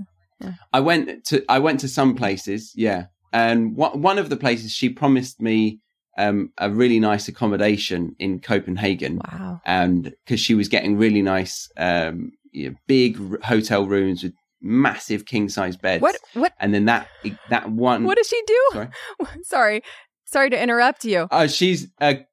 I 0.72 0.80
went 0.80 1.24
to 1.26 1.44
I 1.48 1.59
went 1.61 1.80
to 1.80 1.88
some 1.88 2.14
places, 2.16 2.72
yeah. 2.74 3.07
And 3.33 3.76
one 3.76 4.02
one 4.02 4.18
of 4.18 4.28
the 4.28 4.37
places 4.37 4.72
she 4.72 4.88
promised 4.88 5.40
me 5.40 5.80
um, 6.18 6.50
a 6.59 6.68
really 6.70 7.00
nice 7.00 7.28
accommodation 7.28 8.14
in 8.18 8.40
Copenhagen, 8.40 9.20
Wow. 9.33 9.61
and 9.64 10.12
because 10.24 10.40
she 10.40 10.54
was 10.54 10.68
getting 10.68 10.96
really 10.98 11.22
nice, 11.22 11.68
um, 11.76 12.33
you 12.52 12.70
know, 12.70 12.76
big 12.87 13.18
r- 13.20 13.38
hotel 13.42 13.87
rooms 13.87 14.22
with 14.22 14.35
massive 14.64 15.27
king 15.27 15.48
size 15.48 15.77
beds. 15.77 16.03
What 16.03 16.16
what 16.33 16.53
And 16.59 16.72
then 16.74 16.87
that 16.87 17.07
that 17.50 17.70
one. 17.70 18.05
what 18.05 18.16
does 18.16 18.27
she 18.29 18.40
do? 18.46 18.61
Sorry. 18.72 18.88
Sorry. 19.42 19.83
Sorry 20.24 20.50
to 20.50 20.61
interrupt 20.61 21.05
you. 21.05 21.29
Oh, 21.31 21.46
she's 21.46 21.88
a 22.00 22.24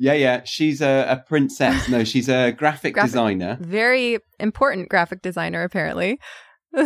yeah, 0.00 0.12
yeah. 0.12 0.42
She's 0.44 0.80
a, 0.80 1.06
a 1.08 1.16
princess. 1.26 1.88
No, 1.88 2.04
she's 2.04 2.28
a 2.28 2.52
graphic, 2.56 2.94
Graphic- 2.94 3.10
designer. 3.10 3.58
Very 3.60 4.18
important 4.38 4.88
graphic 4.88 5.22
designer 5.22 5.64
apparently. 5.64 6.20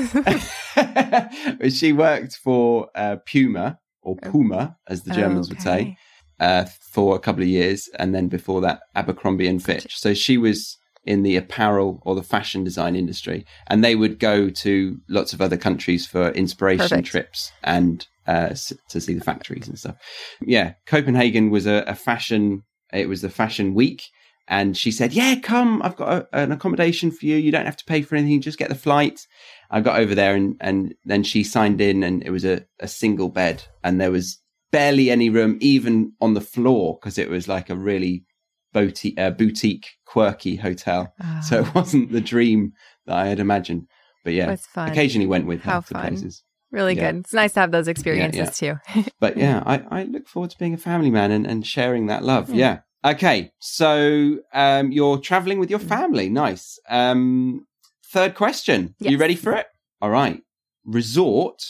she 1.68 1.92
worked 1.92 2.36
for 2.36 2.88
uh, 2.94 3.16
Puma 3.26 3.78
or 4.02 4.16
Puma, 4.16 4.76
as 4.88 5.02
the 5.02 5.12
Germans 5.12 5.48
would 5.48 5.60
say, 5.60 5.96
uh, 6.40 6.64
for 6.80 7.14
a 7.14 7.18
couple 7.18 7.42
of 7.42 7.48
years, 7.48 7.88
and 7.98 8.14
then 8.14 8.28
before 8.28 8.60
that, 8.60 8.80
Abercrombie 8.96 9.46
and 9.46 9.62
Fitch. 9.62 9.96
So 9.98 10.14
she 10.14 10.38
was 10.38 10.78
in 11.04 11.22
the 11.22 11.36
apparel 11.36 12.00
or 12.04 12.14
the 12.14 12.22
fashion 12.22 12.64
design 12.64 12.94
industry, 12.94 13.44
and 13.66 13.82
they 13.82 13.94
would 13.94 14.18
go 14.18 14.50
to 14.50 15.00
lots 15.08 15.32
of 15.32 15.40
other 15.40 15.56
countries 15.56 16.06
for 16.06 16.30
inspiration 16.30 16.88
Perfect. 16.88 17.08
trips 17.08 17.52
and 17.64 18.06
uh, 18.26 18.54
to 18.88 19.00
see 19.00 19.14
the 19.14 19.24
factories 19.24 19.68
and 19.68 19.78
stuff. 19.78 19.96
Yeah, 20.40 20.74
Copenhagen 20.86 21.50
was 21.50 21.66
a, 21.66 21.84
a 21.86 21.94
fashion. 21.94 22.62
It 22.92 23.08
was 23.08 23.22
the 23.22 23.30
fashion 23.30 23.74
week, 23.74 24.04
and 24.46 24.76
she 24.76 24.90
said, 24.90 25.12
"Yeah, 25.12 25.36
come. 25.36 25.82
I've 25.82 25.96
got 25.96 26.12
a, 26.12 26.38
an 26.38 26.52
accommodation 26.52 27.10
for 27.10 27.26
you. 27.26 27.36
You 27.36 27.50
don't 27.50 27.66
have 27.66 27.76
to 27.78 27.84
pay 27.84 28.02
for 28.02 28.16
anything. 28.16 28.40
Just 28.40 28.58
get 28.58 28.68
the 28.68 28.74
flight." 28.74 29.26
I 29.70 29.80
got 29.80 29.98
over 29.98 30.14
there, 30.14 30.34
and 30.34 30.56
and 30.60 30.94
then 31.04 31.22
she 31.24 31.42
signed 31.42 31.80
in, 31.80 32.02
and 32.02 32.22
it 32.22 32.30
was 32.30 32.44
a, 32.44 32.64
a 32.78 32.86
single 32.86 33.28
bed, 33.28 33.64
and 33.82 34.00
there 34.00 34.10
was 34.10 34.38
barely 34.70 35.10
any 35.10 35.28
room, 35.28 35.58
even 35.60 36.12
on 36.20 36.34
the 36.34 36.40
floor, 36.40 36.98
because 37.00 37.18
it 37.18 37.28
was 37.28 37.48
like 37.48 37.70
a 37.70 37.76
really 37.76 38.24
boutique, 38.72 39.18
uh, 39.18 39.30
boutique, 39.30 39.86
quirky 40.06 40.56
hotel. 40.56 41.12
So 41.48 41.60
it 41.60 41.74
wasn't 41.74 42.12
the 42.12 42.20
dream 42.20 42.72
that 43.06 43.16
I 43.16 43.26
had 43.28 43.38
imagined. 43.40 43.86
But 44.24 44.34
yeah, 44.34 44.56
occasionally 44.76 45.26
went 45.26 45.46
with 45.46 45.62
her 45.62 45.70
How 45.72 45.80
to 45.80 45.86
fun. 45.94 46.08
places. 46.08 46.44
Really 46.70 46.94
Yeah. 46.96 47.12
good. 47.12 47.20
It's 47.20 47.32
nice 47.34 47.52
to 47.54 47.60
have 47.60 47.70
those 47.72 47.88
experiences 47.88 48.56
too. 48.58 48.76
But 49.20 49.36
yeah, 49.36 49.62
I, 49.66 49.82
I 49.90 50.04
look 50.04 50.26
forward 50.28 50.50
to 50.50 50.58
being 50.58 50.74
a 50.74 50.78
family 50.78 51.10
man 51.10 51.30
and, 51.30 51.46
and 51.46 51.66
sharing 51.66 52.06
that 52.06 52.24
love. 52.24 52.48
Hmm. 52.48 52.54
Yeah. 52.54 52.78
Okay. 53.04 53.50
So 53.58 54.38
um, 54.54 54.92
you're 54.92 55.18
traveling 55.18 55.58
with 55.58 55.70
your 55.70 55.78
family. 55.80 56.28
Nice. 56.28 56.78
Um, 56.88 57.66
third 58.12 58.34
question. 58.34 58.94
Are 59.04 59.10
you 59.10 59.18
ready 59.18 59.34
for 59.36 59.52
it? 59.52 59.66
All 60.00 60.10
right. 60.10 60.40
Resort 60.84 61.62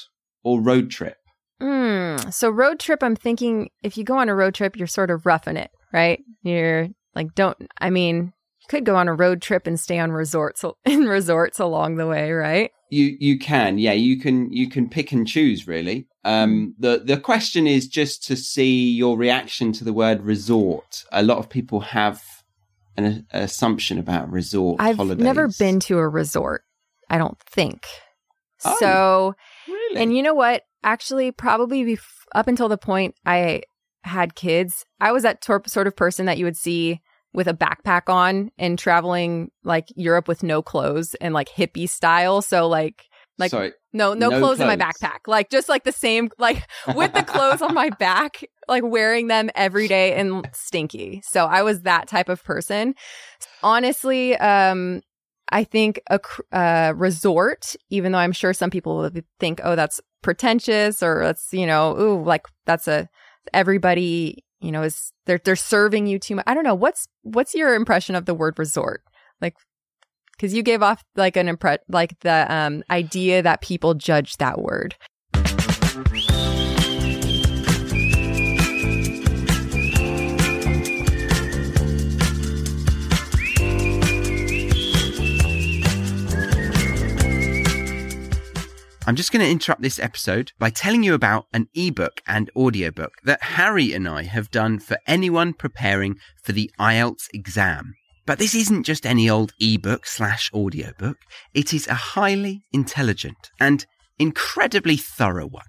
or 0.44 0.60
road 0.60 0.90
trip? 0.90 1.16
Mm, 1.60 2.32
so 2.32 2.50
road 2.50 2.78
trip, 2.80 3.02
I'm 3.02 3.14
thinking 3.16 3.70
if 3.82 3.96
you 3.96 4.04
go 4.04 4.18
on 4.18 4.28
a 4.28 4.34
road 4.34 4.54
trip, 4.54 4.76
you're 4.76 4.86
sort 4.88 5.10
of 5.10 5.24
roughing 5.26 5.56
it, 5.56 5.70
right? 5.92 6.22
You're 6.42 6.88
like, 7.14 7.34
don't. 7.34 7.56
I 7.78 7.90
mean, 7.90 8.32
you 8.60 8.66
could 8.68 8.84
go 8.84 8.96
on 8.96 9.08
a 9.08 9.14
road 9.14 9.42
trip 9.42 9.66
and 9.66 9.78
stay 9.78 9.98
on 9.98 10.12
resorts 10.12 10.64
in 10.84 11.06
resorts 11.06 11.58
along 11.60 11.96
the 11.96 12.06
way, 12.06 12.32
right? 12.32 12.70
You 12.90 13.16
you 13.18 13.38
can 13.38 13.78
yeah 13.78 13.92
you 13.92 14.20
can 14.20 14.52
you 14.52 14.68
can 14.68 14.88
pick 14.88 15.12
and 15.12 15.26
choose 15.26 15.66
really. 15.66 16.06
Um, 16.24 16.74
the 16.78 17.02
the 17.04 17.16
question 17.16 17.66
is 17.66 17.88
just 17.88 18.22
to 18.26 18.36
see 18.36 18.90
your 18.90 19.16
reaction 19.16 19.72
to 19.72 19.84
the 19.84 19.92
word 19.94 20.22
resort. 20.22 21.04
A 21.10 21.22
lot 21.22 21.38
of 21.38 21.48
people 21.48 21.80
have 21.80 22.22
an, 22.96 23.26
a- 23.32 23.38
assumption 23.44 23.98
about 23.98 24.30
resort 24.30 24.76
I've 24.78 24.96
holidays. 24.98 25.24
never 25.24 25.48
been 25.58 25.80
to 25.80 25.98
a 25.98 26.08
resort. 26.08 26.62
I 27.08 27.18
don't 27.18 27.38
think. 27.40 27.86
Oh. 28.64 28.76
So, 28.78 29.34
really. 29.66 30.00
and 30.00 30.14
you 30.16 30.22
know 30.22 30.34
what? 30.34 30.62
Actually, 30.84 31.32
probably 31.32 31.84
bef- 31.84 32.26
up 32.34 32.46
until 32.46 32.68
the 32.68 32.78
point 32.78 33.14
I 33.24 33.62
had 34.04 34.34
kids, 34.34 34.84
I 35.00 35.12
was 35.12 35.22
that 35.22 35.40
tor- 35.42 35.62
sort 35.66 35.86
of 35.86 35.96
person 35.96 36.26
that 36.26 36.38
you 36.38 36.44
would 36.44 36.56
see 36.56 37.00
with 37.32 37.48
a 37.48 37.54
backpack 37.54 38.12
on 38.12 38.50
and 38.58 38.78
traveling 38.78 39.50
like 39.64 39.88
Europe 39.96 40.28
with 40.28 40.42
no 40.42 40.62
clothes 40.62 41.14
and 41.16 41.32
like 41.32 41.48
hippie 41.48 41.88
style. 41.88 42.42
So 42.42 42.68
like 42.68 43.06
like 43.38 43.50
Sorry. 43.50 43.72
no 43.92 44.12
no, 44.12 44.28
No 44.28 44.38
clothes, 44.38 44.60
in 44.60 44.66
my 44.66 44.76
backpack. 44.76 45.20
Like 45.26 45.50
just 45.50 45.68
like 45.68 45.84
the 45.84 45.92
same 45.92 46.30
like 46.38 46.68
with 46.94 47.14
the 47.14 47.22
clothes 47.22 47.62
on 47.62 47.74
my 47.74 47.90
back, 47.90 48.44
like 48.68 48.82
wearing 48.84 49.28
them 49.28 49.50
every 49.54 49.88
day 49.88 50.14
and 50.14 50.48
stinky. 50.52 51.22
So 51.24 51.46
I 51.46 51.62
was 51.62 51.82
that 51.82 52.08
type 52.08 52.28
of 52.28 52.44
person. 52.44 52.94
Honestly, 53.62 54.36
um 54.36 55.02
I 55.50 55.64
think 55.64 56.00
a 56.08 56.18
uh, 56.52 56.94
resort, 56.96 57.76
even 57.90 58.12
though 58.12 58.18
I'm 58.18 58.32
sure 58.32 58.54
some 58.54 58.70
people 58.70 58.96
would 58.98 59.22
think, 59.38 59.60
oh, 59.62 59.76
that's 59.76 60.00
pretentious 60.22 61.02
or 61.02 61.20
that's, 61.24 61.52
you 61.52 61.66
know, 61.66 61.94
ooh, 62.00 62.24
like 62.24 62.46
that's 62.64 62.88
a, 62.88 63.06
everybody, 63.52 64.44
you 64.60 64.72
know, 64.72 64.82
is 64.82 65.12
they're, 65.26 65.40
they're 65.44 65.56
serving 65.56 66.06
you 66.06 66.18
too 66.18 66.36
much. 66.36 66.44
I 66.46 66.54
don't 66.54 66.64
know. 66.64 66.74
What's, 66.74 67.08
what's 67.22 67.54
your 67.54 67.74
impression 67.74 68.14
of 68.14 68.26
the 68.26 68.34
word 68.34 68.58
resort? 68.58 69.02
Like, 69.40 69.56
cause 70.38 70.52
you 70.52 70.62
gave 70.62 70.82
off 70.82 71.02
like 71.16 71.36
an 71.36 71.48
impre, 71.48 71.78
like 71.88 72.18
the, 72.20 72.46
um, 72.52 72.82
idea 72.90 73.42
that 73.42 73.60
people 73.60 73.94
judge 73.94 74.36
that 74.38 74.60
word. 74.60 74.96
I'm 89.04 89.16
just 89.16 89.32
going 89.32 89.44
to 89.44 89.50
interrupt 89.50 89.82
this 89.82 89.98
episode 89.98 90.52
by 90.60 90.70
telling 90.70 91.02
you 91.02 91.12
about 91.12 91.46
an 91.52 91.66
ebook 91.74 92.20
and 92.28 92.48
audiobook 92.54 93.14
that 93.24 93.42
Harry 93.42 93.92
and 93.92 94.08
I 94.08 94.22
have 94.22 94.52
done 94.52 94.78
for 94.78 94.96
anyone 95.08 95.54
preparing 95.54 96.18
for 96.44 96.52
the 96.52 96.70
IELTS 96.78 97.26
exam. 97.34 97.94
But 98.26 98.38
this 98.38 98.54
isn't 98.54 98.84
just 98.84 99.04
any 99.04 99.28
old 99.28 99.54
ebook 99.58 100.06
slash 100.06 100.52
audiobook. 100.54 101.16
It 101.52 101.74
is 101.74 101.88
a 101.88 101.94
highly 101.94 102.62
intelligent 102.72 103.50
and 103.58 103.84
incredibly 104.20 104.96
thorough 104.96 105.48
one. 105.48 105.64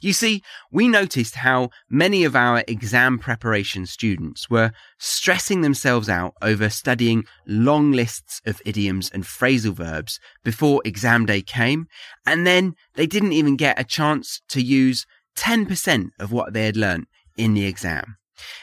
You 0.00 0.12
see, 0.12 0.42
we 0.70 0.88
noticed 0.88 1.36
how 1.36 1.70
many 1.88 2.24
of 2.24 2.36
our 2.36 2.64
exam 2.66 3.18
preparation 3.18 3.86
students 3.86 4.48
were 4.50 4.72
stressing 4.98 5.60
themselves 5.60 6.08
out 6.08 6.34
over 6.42 6.68
studying 6.68 7.24
long 7.46 7.92
lists 7.92 8.40
of 8.46 8.62
idioms 8.64 9.10
and 9.10 9.24
phrasal 9.24 9.72
verbs 9.72 10.20
before 10.44 10.82
exam 10.84 11.26
day 11.26 11.42
came, 11.42 11.86
and 12.26 12.46
then 12.46 12.74
they 12.94 13.06
didn't 13.06 13.32
even 13.32 13.56
get 13.56 13.80
a 13.80 13.84
chance 13.84 14.40
to 14.48 14.62
use 14.62 15.06
10% 15.36 16.10
of 16.18 16.32
what 16.32 16.52
they 16.52 16.66
had 16.66 16.76
learnt 16.76 17.08
in 17.36 17.54
the 17.54 17.64
exam. 17.64 18.16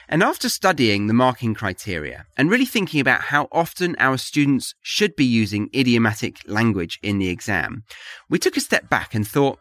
And 0.07 0.23
after 0.23 0.49
studying 0.49 1.07
the 1.07 1.13
marking 1.13 1.53
criteria 1.53 2.25
and 2.37 2.49
really 2.49 2.65
thinking 2.65 2.99
about 2.99 3.21
how 3.23 3.47
often 3.51 3.95
our 3.99 4.17
students 4.17 4.73
should 4.81 5.15
be 5.15 5.25
using 5.25 5.69
idiomatic 5.75 6.37
language 6.47 6.99
in 7.01 7.17
the 7.17 7.29
exam, 7.29 7.83
we 8.29 8.39
took 8.39 8.57
a 8.57 8.61
step 8.61 8.89
back 8.89 9.13
and 9.13 9.27
thought, 9.27 9.59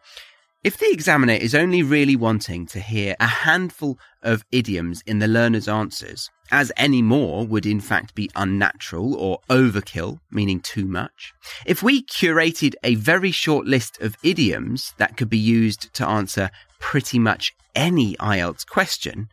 if 0.64 0.78
the 0.78 0.90
examiner 0.90 1.34
is 1.34 1.54
only 1.54 1.82
really 1.82 2.16
wanting 2.16 2.64
to 2.68 2.80
hear 2.80 3.14
a 3.20 3.26
handful 3.26 3.98
of 4.22 4.46
idioms 4.50 5.02
in 5.06 5.18
the 5.18 5.28
learner's 5.28 5.68
answers, 5.68 6.30
as 6.50 6.72
any 6.78 7.02
more 7.02 7.46
would 7.46 7.66
in 7.66 7.80
fact 7.80 8.14
be 8.14 8.30
unnatural 8.34 9.14
or 9.14 9.40
overkill, 9.50 10.20
meaning 10.30 10.60
too 10.60 10.86
much, 10.86 11.34
if 11.66 11.82
we 11.82 12.02
curated 12.02 12.74
a 12.82 12.94
very 12.94 13.30
short 13.30 13.66
list 13.66 14.00
of 14.00 14.16
idioms 14.22 14.94
that 14.96 15.18
could 15.18 15.28
be 15.28 15.36
used 15.36 15.92
to 15.92 16.08
answer 16.08 16.50
pretty 16.80 17.18
much 17.18 17.52
any 17.74 18.16
IELTS 18.16 18.66
question, 18.66 19.28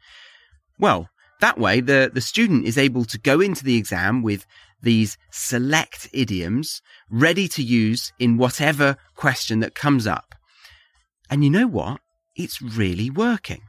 well, 0.78 1.10
that 1.39 1.58
way 1.58 1.80
the, 1.80 2.12
the 2.13 2.20
student 2.20 2.65
is 2.65 2.78
able 2.78 3.06
to 3.06 3.17
go 3.17 3.39
into 3.39 3.63
the 3.63 3.78
exam 3.78 4.22
with 4.22 4.46
these 4.82 5.17
select 5.32 6.10
idioms 6.12 6.82
ready 7.10 7.48
to 7.48 7.63
use 7.63 8.12
in 8.20 8.38
whatever 8.38 8.98
question 9.15 9.62
that 9.62 9.76
comes 9.76 10.06
up. 10.06 10.36
And 11.32 11.46
you 11.46 11.50
know 11.50 11.67
what? 11.67 12.02
It's 12.36 12.62
really 12.62 13.10
working. 13.10 13.62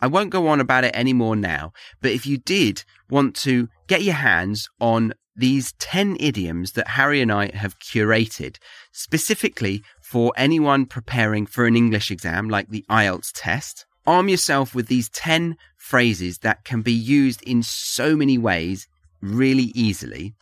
I 0.00 0.06
won't 0.06 0.30
go 0.30 0.48
on 0.48 0.60
about 0.60 0.84
it 0.84 0.94
anymore 0.94 1.34
now, 1.34 1.72
but 2.00 2.12
if 2.12 2.26
you 2.26 2.36
did 2.38 2.84
want 3.10 3.34
to 3.36 3.68
get 3.88 4.02
your 4.02 4.14
hands 4.14 4.68
on 4.80 5.14
these 5.34 5.72
10 5.78 6.16
idioms 6.20 6.72
that 6.72 6.88
Harry 6.88 7.20
and 7.20 7.32
I 7.32 7.54
have 7.54 7.78
curated 7.78 8.56
specifically 8.92 9.82
for 10.02 10.32
anyone 10.36 10.86
preparing 10.86 11.46
for 11.46 11.66
an 11.66 11.76
English 11.76 12.10
exam 12.10 12.48
like 12.48 12.68
the 12.68 12.84
IELTS 12.88 13.32
test, 13.34 13.86
arm 14.06 14.28
yourself 14.28 14.74
with 14.74 14.86
these 14.86 15.08
10 15.10 15.56
phrases 15.76 16.38
that 16.38 16.64
can 16.64 16.82
be 16.82 16.92
used 16.92 17.42
in 17.42 17.62
so 17.62 18.16
many 18.16 18.38
ways 18.38 18.88
really 19.20 19.72
easily 19.74 20.34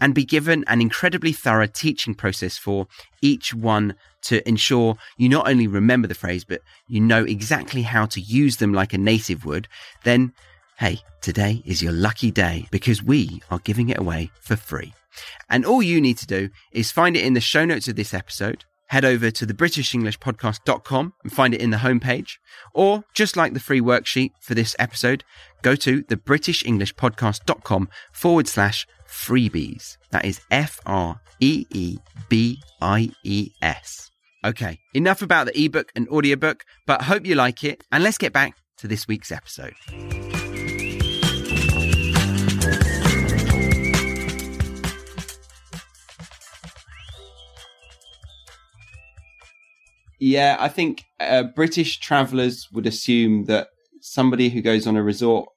and 0.00 0.14
be 0.14 0.24
given 0.24 0.64
an 0.66 0.80
incredibly 0.80 1.32
thorough 1.32 1.66
teaching 1.66 2.14
process 2.14 2.56
for 2.56 2.86
each 3.22 3.54
one 3.54 3.94
to 4.22 4.46
ensure 4.48 4.96
you 5.16 5.28
not 5.28 5.48
only 5.48 5.66
remember 5.66 6.08
the 6.08 6.14
phrase, 6.14 6.44
but 6.44 6.60
you 6.88 7.00
know 7.00 7.24
exactly 7.24 7.82
how 7.82 8.06
to 8.06 8.20
use 8.20 8.56
them 8.56 8.72
like 8.72 8.92
a 8.92 8.98
native 8.98 9.44
would, 9.44 9.68
then 10.04 10.32
hey, 10.78 10.98
today 11.22 11.62
is 11.64 11.82
your 11.82 11.92
lucky 11.92 12.30
day 12.30 12.66
because 12.70 13.02
we 13.02 13.40
are 13.50 13.58
giving 13.60 13.88
it 13.88 13.98
away 13.98 14.30
for 14.40 14.56
free. 14.56 14.92
And 15.48 15.64
all 15.64 15.82
you 15.82 16.00
need 16.00 16.18
to 16.18 16.26
do 16.26 16.50
is 16.72 16.92
find 16.92 17.16
it 17.16 17.24
in 17.24 17.32
the 17.32 17.40
show 17.40 17.64
notes 17.64 17.88
of 17.88 17.96
this 17.96 18.12
episode. 18.12 18.64
Head 18.88 19.04
over 19.04 19.30
to 19.30 19.46
the 19.46 19.54
britishenglishpodcast.com 19.54 21.12
and 21.22 21.32
find 21.32 21.54
it 21.54 21.60
in 21.60 21.70
the 21.70 21.78
homepage. 21.78 22.36
Or 22.72 23.04
just 23.14 23.36
like 23.36 23.52
the 23.52 23.60
free 23.60 23.80
worksheet 23.80 24.32
for 24.40 24.54
this 24.54 24.76
episode, 24.78 25.24
go 25.62 25.74
to 25.76 26.04
the 26.08 26.16
britishenglishpodcast.com 26.16 27.88
forward 28.12 28.46
slash 28.46 28.86
freebies. 29.16 29.96
That 30.10 30.24
is 30.24 30.40
F 30.50 30.78
R 30.86 31.20
E 31.40 31.66
E 31.70 31.98
B 32.28 32.60
I 32.80 33.10
E 33.24 33.50
S. 33.62 34.10
Okay, 34.44 34.78
enough 34.94 35.22
about 35.22 35.46
the 35.46 35.64
ebook 35.64 35.90
and 35.96 36.08
audiobook, 36.08 36.64
but 36.86 37.02
hope 37.02 37.26
you 37.26 37.34
like 37.34 37.64
it. 37.64 37.82
And 37.90 38.04
let's 38.04 38.18
get 38.18 38.32
back 38.32 38.56
to 38.78 38.86
this 38.86 39.08
week's 39.08 39.32
episode. 39.32 39.74
Yeah, 50.18 50.56
I 50.58 50.68
think 50.68 51.04
uh, 51.20 51.44
British 51.54 51.98
travellers 52.00 52.68
would 52.72 52.86
assume 52.86 53.44
that 53.46 53.68
somebody 54.00 54.48
who 54.48 54.62
goes 54.62 54.86
on 54.86 54.96
a 54.96 55.02
resort 55.02 55.48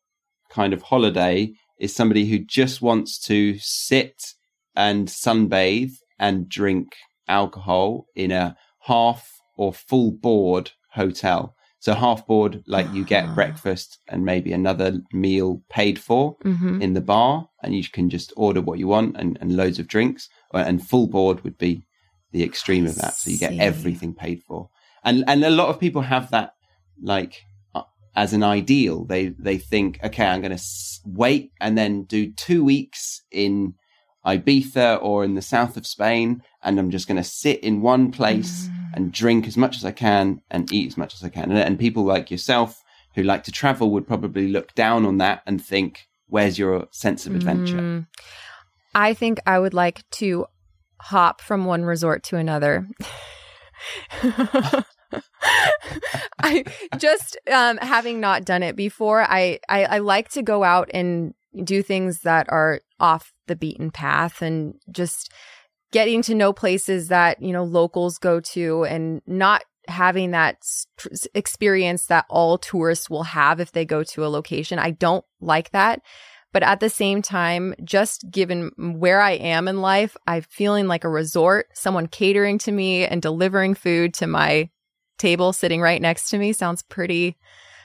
kind 0.49 0.73
of 0.73 0.81
holiday 0.81 1.53
is 1.79 1.95
somebody 1.95 2.25
who 2.25 2.39
just 2.39 2.81
wants 2.81 3.17
to 3.19 3.57
sit 3.59 4.33
and 4.75 5.07
sunbathe 5.07 5.95
and 6.19 6.49
drink 6.49 6.95
alcohol 7.27 8.05
in 8.15 8.31
a 8.31 8.55
half 8.81 9.39
or 9.57 9.73
full 9.73 10.11
board 10.11 10.71
hotel. 10.91 11.55
So 11.79 11.93
half 11.93 12.27
board, 12.27 12.61
like 12.67 12.91
you 12.93 13.05
get 13.05 13.29
Ah. 13.29 13.33
breakfast 13.33 13.99
and 14.09 14.25
maybe 14.25 14.51
another 14.51 15.01
meal 15.13 15.61
paid 15.69 15.97
for 15.97 16.35
hmm 16.41 16.81
in 16.81 16.93
the 16.93 17.01
bar, 17.01 17.49
and 17.61 17.75
you 17.75 17.83
can 17.91 18.09
just 18.09 18.31
order 18.37 18.61
what 18.61 18.79
you 18.79 18.87
want 18.87 19.17
and, 19.17 19.37
and 19.41 19.55
loads 19.55 19.79
of 19.79 19.87
drinks. 19.87 20.29
And 20.53 20.85
full 20.85 21.07
board 21.07 21.43
would 21.43 21.57
be 21.57 21.83
the 22.31 22.43
extreme 22.43 22.85
of 22.85 22.95
that. 22.95 23.13
So 23.15 23.29
you 23.29 23.37
get 23.37 23.51
see. 23.51 23.59
everything 23.59 24.13
paid 24.13 24.43
for. 24.43 24.69
And 25.03 25.23
and 25.27 25.43
a 25.43 25.49
lot 25.49 25.69
of 25.69 25.79
people 25.79 26.01
have 26.01 26.31
that 26.31 26.53
like 27.01 27.43
as 28.15 28.33
an 28.33 28.43
ideal. 28.43 29.05
They 29.05 29.27
they 29.29 29.57
think, 29.57 29.99
okay, 30.03 30.25
I'm 30.25 30.41
going 30.41 30.55
to 30.55 30.63
wait 31.05 31.51
and 31.59 31.77
then 31.77 32.03
do 32.03 32.31
two 32.31 32.63
weeks 32.63 33.21
in 33.31 33.75
Ibiza 34.25 35.01
or 35.01 35.23
in 35.23 35.35
the 35.35 35.41
south 35.41 35.77
of 35.77 35.87
Spain, 35.87 36.41
and 36.61 36.77
I'm 36.77 36.91
just 36.91 37.07
going 37.07 37.17
to 37.17 37.23
sit 37.23 37.61
in 37.61 37.81
one 37.81 38.11
place 38.11 38.67
Mm. 38.67 38.95
and 38.95 39.11
drink 39.13 39.47
as 39.47 39.55
much 39.55 39.77
as 39.77 39.85
I 39.85 39.91
can 39.91 40.41
and 40.49 40.71
eat 40.73 40.87
as 40.87 40.97
much 40.97 41.13
as 41.13 41.23
I 41.23 41.29
can. 41.29 41.51
And, 41.51 41.59
and 41.59 41.79
people 41.79 42.03
like 42.03 42.31
yourself 42.31 42.81
who 43.15 43.23
like 43.23 43.43
to 43.43 43.51
travel 43.51 43.91
would 43.91 44.07
probably 44.07 44.47
look 44.47 44.73
down 44.73 45.05
on 45.05 45.17
that 45.19 45.41
and 45.45 45.63
think, 45.63 46.07
where's 46.27 46.57
your 46.59 46.87
sense 46.91 47.25
of 47.27 47.35
adventure? 47.35 47.77
Mm. 47.77 48.07
I 48.95 49.13
think 49.13 49.39
I 49.45 49.59
would 49.59 49.73
like 49.73 50.01
to 50.11 50.47
hop 51.01 51.39
from 51.41 51.65
one 51.65 51.85
resort 51.85 52.23
to 52.23 52.37
another. 52.37 52.87
I 56.43 56.63
just 56.97 57.37
um, 57.51 57.77
having 57.77 58.19
not 58.19 58.45
done 58.45 58.63
it 58.63 58.75
before, 58.75 59.21
I, 59.21 59.59
I 59.69 59.85
I 59.85 59.97
like 59.99 60.29
to 60.29 60.41
go 60.41 60.63
out 60.63 60.89
and 60.93 61.33
do 61.63 61.81
things 61.81 62.21
that 62.21 62.47
are 62.49 62.81
off 62.99 63.33
the 63.47 63.55
beaten 63.55 63.91
path 63.91 64.41
and 64.41 64.75
just 64.91 65.31
getting 65.91 66.21
to 66.21 66.35
know 66.35 66.53
places 66.53 67.07
that 67.07 67.41
you 67.41 67.51
know 67.51 67.63
locals 67.63 68.17
go 68.17 68.39
to 68.39 68.83
and 68.85 69.21
not 69.25 69.63
having 69.87 70.31
that 70.31 70.57
experience 71.33 72.05
that 72.05 72.25
all 72.29 72.57
tourists 72.57 73.09
will 73.09 73.23
have 73.23 73.59
if 73.59 73.71
they 73.71 73.85
go 73.85 74.03
to 74.03 74.25
a 74.25 74.27
location. 74.27 74.79
I 74.79 74.91
don't 74.91 75.25
like 75.41 75.71
that. 75.71 76.01
But 76.51 76.63
at 76.63 76.79
the 76.79 76.89
same 76.89 77.21
time, 77.21 77.75
just 77.83 78.29
given 78.31 78.71
where 78.77 79.21
I 79.21 79.31
am 79.31 79.67
in 79.67 79.81
life, 79.81 80.17
I'm 80.25 80.41
feeling 80.41 80.87
like 80.87 81.03
a 81.03 81.09
resort, 81.09 81.67
someone 81.73 82.07
catering 82.07 82.57
to 82.59 82.71
me 82.71 83.05
and 83.05 83.21
delivering 83.21 83.75
food 83.75 84.15
to 84.15 84.27
my 84.27 84.69
table 85.19 85.53
sitting 85.53 85.81
right 85.81 86.01
next 86.01 86.29
to 86.29 86.37
me 86.39 86.53
sounds 86.53 86.81
pretty, 86.81 87.37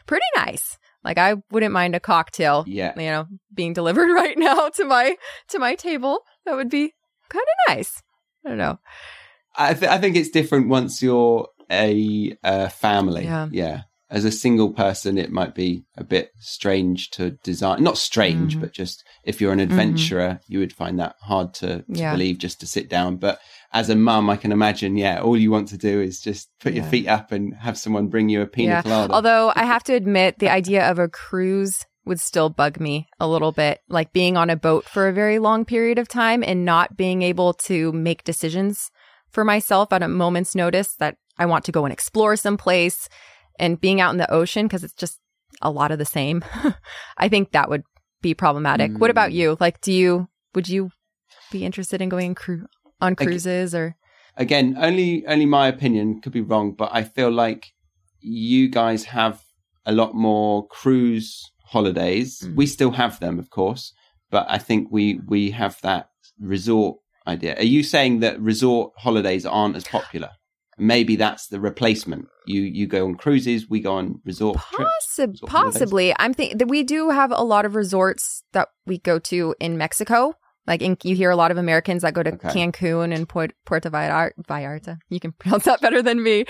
pretty 0.06 0.24
nice. 0.36 0.78
Like 1.04 1.18
I 1.18 1.34
wouldn't 1.50 1.72
mind 1.72 1.94
a 1.94 2.00
cocktail, 2.00 2.64
Yeah. 2.66 2.92
you 2.98 3.06
know, 3.10 3.26
being 3.52 3.74
delivered 3.74 4.08
right 4.14 4.38
now 4.38 4.70
to 4.70 4.84
my, 4.86 5.16
to 5.48 5.58
my 5.58 5.74
table. 5.74 6.20
That 6.46 6.56
would 6.56 6.70
be 6.70 6.94
kind 7.28 7.42
of 7.68 7.76
nice. 7.76 8.02
I 8.44 8.48
don't 8.50 8.58
know. 8.58 8.78
I, 9.56 9.74
th- 9.74 9.90
I 9.90 9.98
think 9.98 10.16
it's 10.16 10.30
different 10.30 10.68
once 10.68 11.02
you're 11.02 11.48
a, 11.70 12.36
uh 12.42 12.68
family. 12.68 13.24
Yeah. 13.24 13.82
As 14.10 14.24
a 14.24 14.30
single 14.30 14.70
person, 14.72 15.16
it 15.18 15.32
might 15.32 15.54
be 15.54 15.84
a 15.96 16.04
bit 16.04 16.30
strange 16.38 17.10
to 17.12 17.30
design. 17.42 17.82
Not 17.82 17.96
strange, 17.98 18.56
Mhm. 18.56 18.60
but 18.60 18.72
just 18.72 19.02
if 19.24 19.40
you're 19.40 19.52
an 19.52 19.60
adventurer, 19.60 20.40
you 20.46 20.58
would 20.58 20.72
find 20.74 20.98
that 20.98 21.16
hard 21.22 21.54
to, 21.54 21.78
to 21.78 21.84
Yeah. 21.88 22.12
believe 22.12 22.38
just 22.38 22.60
to 22.60 22.66
sit 22.66 22.88
down. 22.90 23.16
But 23.16 23.40
as 23.72 23.88
a 23.88 23.96
mum, 23.96 24.28
I 24.28 24.36
can 24.36 24.52
imagine, 24.52 24.96
yeah, 24.96 25.20
all 25.20 25.36
you 25.36 25.50
want 25.50 25.68
to 25.68 25.78
do 25.78 26.00
is 26.00 26.20
just 26.20 26.48
put 26.60 26.74
your 26.74 26.84
feet 26.84 27.08
up 27.08 27.32
and 27.32 27.54
have 27.54 27.78
someone 27.78 28.08
bring 28.08 28.28
you 28.28 28.42
a 28.42 28.46
pina 28.46 28.72
Yeah. 28.74 28.82
colada. 28.82 29.12
Although 29.14 29.52
I 29.56 29.64
have 29.64 29.82
to 29.84 29.94
admit, 29.94 30.38
the 30.38 30.50
idea 30.50 30.88
of 30.88 30.98
a 30.98 31.08
cruise 31.08 31.84
would 32.04 32.20
still 32.20 32.50
bug 32.50 32.78
me 32.78 33.08
a 33.18 33.26
little 33.26 33.52
bit. 33.52 33.80
Like 33.88 34.12
being 34.12 34.36
on 34.36 34.50
a 34.50 34.56
boat 34.56 34.84
for 34.84 35.08
a 35.08 35.12
very 35.12 35.38
long 35.38 35.64
period 35.64 35.98
of 35.98 36.06
time 36.08 36.44
and 36.44 36.62
not 36.64 36.96
being 36.96 37.22
able 37.22 37.54
to 37.54 37.90
make 37.92 38.22
decisions 38.22 38.90
for 39.30 39.44
myself 39.44 39.92
at 39.94 40.02
a 40.02 40.08
moment's 40.08 40.54
notice 40.54 40.94
that 40.96 41.16
I 41.38 41.46
want 41.46 41.64
to 41.64 41.72
go 41.72 41.84
and 41.84 41.92
explore 41.92 42.36
someplace 42.36 43.08
and 43.58 43.80
being 43.80 44.00
out 44.00 44.10
in 44.12 44.18
the 44.18 44.30
ocean 44.30 44.66
because 44.66 44.84
it's 44.84 44.94
just 44.94 45.20
a 45.62 45.70
lot 45.70 45.90
of 45.90 45.98
the 45.98 46.04
same. 46.04 46.44
I 47.16 47.28
think 47.28 47.52
that 47.52 47.68
would 47.68 47.84
be 48.22 48.34
problematic. 48.34 48.92
What 48.98 49.10
about 49.10 49.30
Mm. 49.30 49.34
you? 49.34 49.56
Like, 49.60 49.80
do 49.80 49.92
you, 49.92 50.28
would 50.54 50.68
you 50.68 50.90
be 51.52 51.64
interested 51.64 52.00
in 52.00 52.08
going 52.08 52.34
cru- 52.34 52.66
on 53.00 53.14
cruises 53.14 53.74
or? 53.74 53.96
again, 54.36 54.76
only 54.80 55.24
only 55.26 55.46
my 55.46 55.68
opinion 55.68 56.20
could 56.20 56.32
be 56.32 56.40
wrong, 56.40 56.72
but 56.72 56.90
I 56.92 57.04
feel 57.04 57.30
like 57.30 57.72
you 58.20 58.68
guys 58.68 59.04
have 59.04 59.42
a 59.86 59.92
lot 59.92 60.14
more 60.14 60.66
cruise 60.68 61.52
holidays. 61.66 62.40
Mm. 62.44 62.56
We 62.56 62.66
still 62.66 62.90
have 62.92 63.20
them, 63.20 63.38
of 63.38 63.50
course, 63.50 63.92
but 64.30 64.46
I 64.48 64.58
think 64.58 64.88
we 64.90 65.20
we 65.28 65.50
have 65.52 65.80
that 65.82 66.08
resort 66.40 66.96
idea. 67.26 67.56
Are 67.56 67.62
you 67.76 67.82
saying 67.82 68.20
that 68.20 68.40
resort 68.40 68.92
holidays 68.96 69.46
aren't 69.46 69.76
as 69.76 69.84
popular? 69.84 70.30
Maybe 70.78 71.16
that's 71.16 71.48
the 71.48 71.60
replacement. 71.60 72.26
You 72.46 72.62
you 72.62 72.86
go 72.86 73.06
on 73.06 73.14
cruises, 73.16 73.68
we 73.68 73.80
go 73.80 73.94
on 73.94 74.20
resort 74.24 74.58
trips. 74.72 74.90
Possi- 75.18 75.18
holidays. 75.18 75.40
possibly. 75.46 76.14
I'm 76.18 76.34
thinking 76.34 76.58
that 76.58 76.68
we 76.68 76.82
do 76.82 77.10
have 77.10 77.30
a 77.30 77.42
lot 77.42 77.64
of 77.64 77.74
resorts 77.74 78.42
that 78.52 78.68
we 78.86 78.98
go 78.98 79.18
to 79.20 79.54
in 79.60 79.78
Mexico. 79.78 80.34
Like 80.66 80.80
in, 80.80 80.96
you 81.02 81.14
hear 81.14 81.30
a 81.30 81.36
lot 81.36 81.50
of 81.50 81.58
Americans 81.58 82.00
that 82.02 82.14
go 82.14 82.22
to 82.22 82.32
Okay. 82.32 82.48
Cancun 82.48 83.14
and 83.14 83.28
Port- 83.28 83.52
Puerto 83.66 83.90
Vallarta. 83.90 84.96
You 85.10 85.20
can 85.20 85.32
pronounce 85.38 85.64
that 85.64 85.80
better 85.82 86.00
than 86.02 86.22
me 86.22 86.46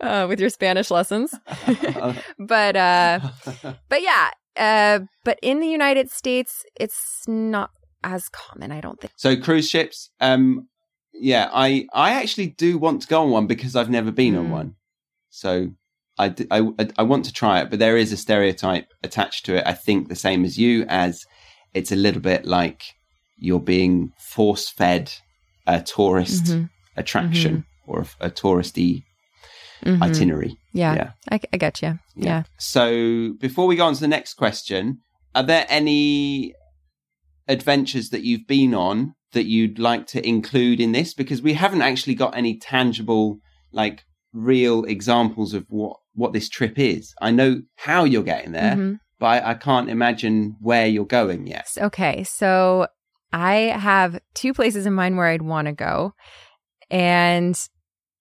uh, 0.00 0.26
with 0.28 0.38
your 0.38 0.50
Spanish 0.50 0.88
lessons. 0.90 1.34
but 2.38 2.76
uh, 2.76 3.20
but 3.88 4.02
yeah. 4.02 4.30
Uh, 4.56 5.00
but 5.24 5.38
in 5.42 5.60
the 5.60 5.66
United 5.66 6.10
States, 6.10 6.64
it's 6.80 7.24
not 7.28 7.70
as 8.02 8.28
common. 8.28 8.72
I 8.72 8.80
don't 8.80 8.98
think. 9.00 9.12
So 9.16 9.36
cruise 9.36 9.68
ships, 9.68 10.10
um, 10.20 10.68
yeah, 11.20 11.48
I 11.52 11.86
I 11.92 12.12
actually 12.14 12.48
do 12.48 12.78
want 12.78 13.02
to 13.02 13.08
go 13.08 13.22
on 13.22 13.30
one 13.30 13.46
because 13.46 13.74
I've 13.76 13.90
never 13.90 14.10
been 14.12 14.36
on 14.36 14.46
Mm. 14.48 14.50
one. 14.50 14.74
So 15.30 15.70
I, 16.18 16.34
I 16.50 16.58
I 16.96 17.02
want 17.02 17.24
to 17.26 17.32
try 17.32 17.60
it, 17.60 17.70
but 17.70 17.78
there 17.78 17.96
is 17.96 18.12
a 18.12 18.16
stereotype 18.16 18.88
attached 19.02 19.44
to 19.46 19.56
it. 19.56 19.64
I 19.66 19.72
think 19.74 20.08
the 20.08 20.16
same 20.16 20.44
as 20.44 20.56
you, 20.58 20.84
as 20.88 21.24
it's 21.74 21.92
a 21.92 21.96
little 21.96 22.22
bit 22.22 22.44
like 22.46 22.82
you're 23.38 23.60
being 23.60 24.12
force 24.18 24.68
fed 24.70 25.12
a 25.66 25.82
tourist 25.82 26.44
Mhm. 26.44 26.70
attraction 26.96 27.64
or 27.86 28.00
a, 28.20 28.26
a 28.26 28.30
touristy 28.30 29.02
Mhm. 29.84 30.02
itinerary. 30.02 30.56
Yeah, 30.72 30.94
Yeah. 30.94 31.10
I, 31.30 31.40
I 31.52 31.56
get 31.58 31.82
you. 31.82 31.98
Yeah. 32.14 32.44
So 32.58 33.32
before 33.38 33.66
we 33.66 33.76
go 33.76 33.84
on 33.86 33.94
to 33.94 34.00
the 34.00 34.08
next 34.08 34.34
question, 34.34 35.00
are 35.34 35.42
there 35.42 35.66
any 35.68 36.54
adventures 37.48 38.10
that 38.10 38.22
you've 38.22 38.46
been 38.46 38.74
on 38.74 39.14
that 39.32 39.46
you'd 39.46 39.78
like 39.78 40.06
to 40.08 40.26
include 40.26 40.80
in 40.80 40.92
this? 40.92 41.14
Because 41.14 41.42
we 41.42 41.54
haven't 41.54 41.82
actually 41.82 42.14
got 42.14 42.36
any 42.36 42.58
tangible, 42.58 43.38
like 43.72 44.04
real 44.32 44.84
examples 44.84 45.54
of 45.54 45.64
what 45.68 45.96
what 46.14 46.32
this 46.32 46.48
trip 46.48 46.78
is. 46.78 47.14
I 47.20 47.30
know 47.30 47.60
how 47.76 48.04
you're 48.04 48.22
getting 48.22 48.52
there, 48.52 48.74
Mhm. 48.74 48.98
but 49.18 49.26
I, 49.26 49.50
I 49.50 49.54
can't 49.54 49.90
imagine 49.90 50.56
where 50.60 50.86
you're 50.86 51.04
going 51.04 51.46
yet. 51.46 51.68
Okay, 51.78 52.24
so 52.24 52.86
I 53.32 53.54
have 53.78 54.18
two 54.34 54.54
places 54.54 54.86
in 54.86 54.94
mind 54.94 55.16
where 55.18 55.26
I'd 55.26 55.42
want 55.42 55.66
to 55.66 55.72
go, 55.72 56.14
and 56.90 57.56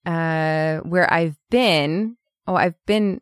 uh, 0.06 0.78
where 0.80 1.12
I've 1.12 1.38
been. 1.50 2.18
Oh, 2.48 2.56
I've 2.56 2.76
been 2.86 3.22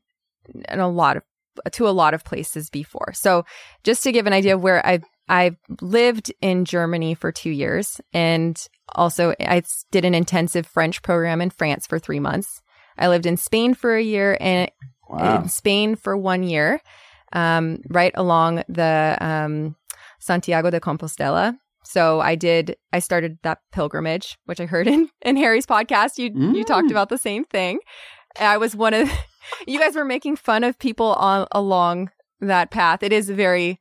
in 0.70 0.80
a 0.80 0.90
lot 0.90 1.18
of 1.18 1.24
to 1.72 1.88
a 1.88 1.92
lot 1.92 2.14
of 2.14 2.24
places 2.26 2.70
before. 2.70 3.14
So, 3.14 3.46
just 3.84 4.04
to 4.04 4.12
give 4.12 4.26
an 4.28 4.34
idea 4.34 4.56
of 4.56 4.62
where 4.62 4.86
I've 4.86 5.04
I've 5.30 5.56
lived 5.82 6.32
in 6.42 6.66
Germany 6.66 7.14
for 7.16 7.32
two 7.32 7.50
years, 7.50 8.02
and 8.14 8.58
also 8.96 9.34
I 9.40 9.64
did 9.92 10.06
an 10.06 10.14
intensive 10.16 10.66
French 10.68 11.02
program 11.02 11.42
in 11.42 11.50
France 11.50 11.88
for 11.88 11.98
three 12.00 12.20
months. 12.20 12.62
I 12.98 13.08
lived 13.08 13.26
in 13.26 13.38
Spain 13.38 13.74
for 13.74 13.96
a 13.96 14.02
year 14.04 14.38
and 14.40 14.70
Wow. 15.10 15.44
in 15.44 15.50
Spain 15.50 15.96
for 15.96 16.18
one 16.18 16.44
year, 16.44 16.82
um, 17.34 17.80
right 17.90 18.12
along 18.16 18.64
the 18.70 19.18
um, 19.22 19.76
Santiago 20.20 20.70
de 20.72 20.80
Compostela. 20.80 21.56
So 21.86 22.20
I 22.22 22.36
did. 22.36 22.78
I 22.94 23.00
started 23.00 23.38
that 23.44 23.60
pilgrimage, 23.74 24.38
which 24.46 24.60
I 24.62 24.66
heard 24.66 24.88
in 24.88 25.10
in 25.22 25.36
Harry's 25.38 25.66
podcast. 25.66 26.18
You 26.18 26.32
you 26.54 26.64
talked 26.64 26.88
Mm. 26.88 26.92
about 26.92 27.10
the 27.10 27.18
same 27.18 27.44
thing. 27.46 27.80
I 28.40 28.58
was 28.58 28.76
one 28.76 28.94
of 28.94 29.12
you 29.68 29.78
guys 29.80 29.96
were 29.96 30.06
making 30.06 30.38
fun 30.38 30.64
of 30.64 30.80
people 30.80 31.14
on 31.14 31.48
along 31.52 32.10
that 32.40 32.72
path. 32.72 33.04
It 33.04 33.14
is 33.14 33.30
very. 33.30 33.80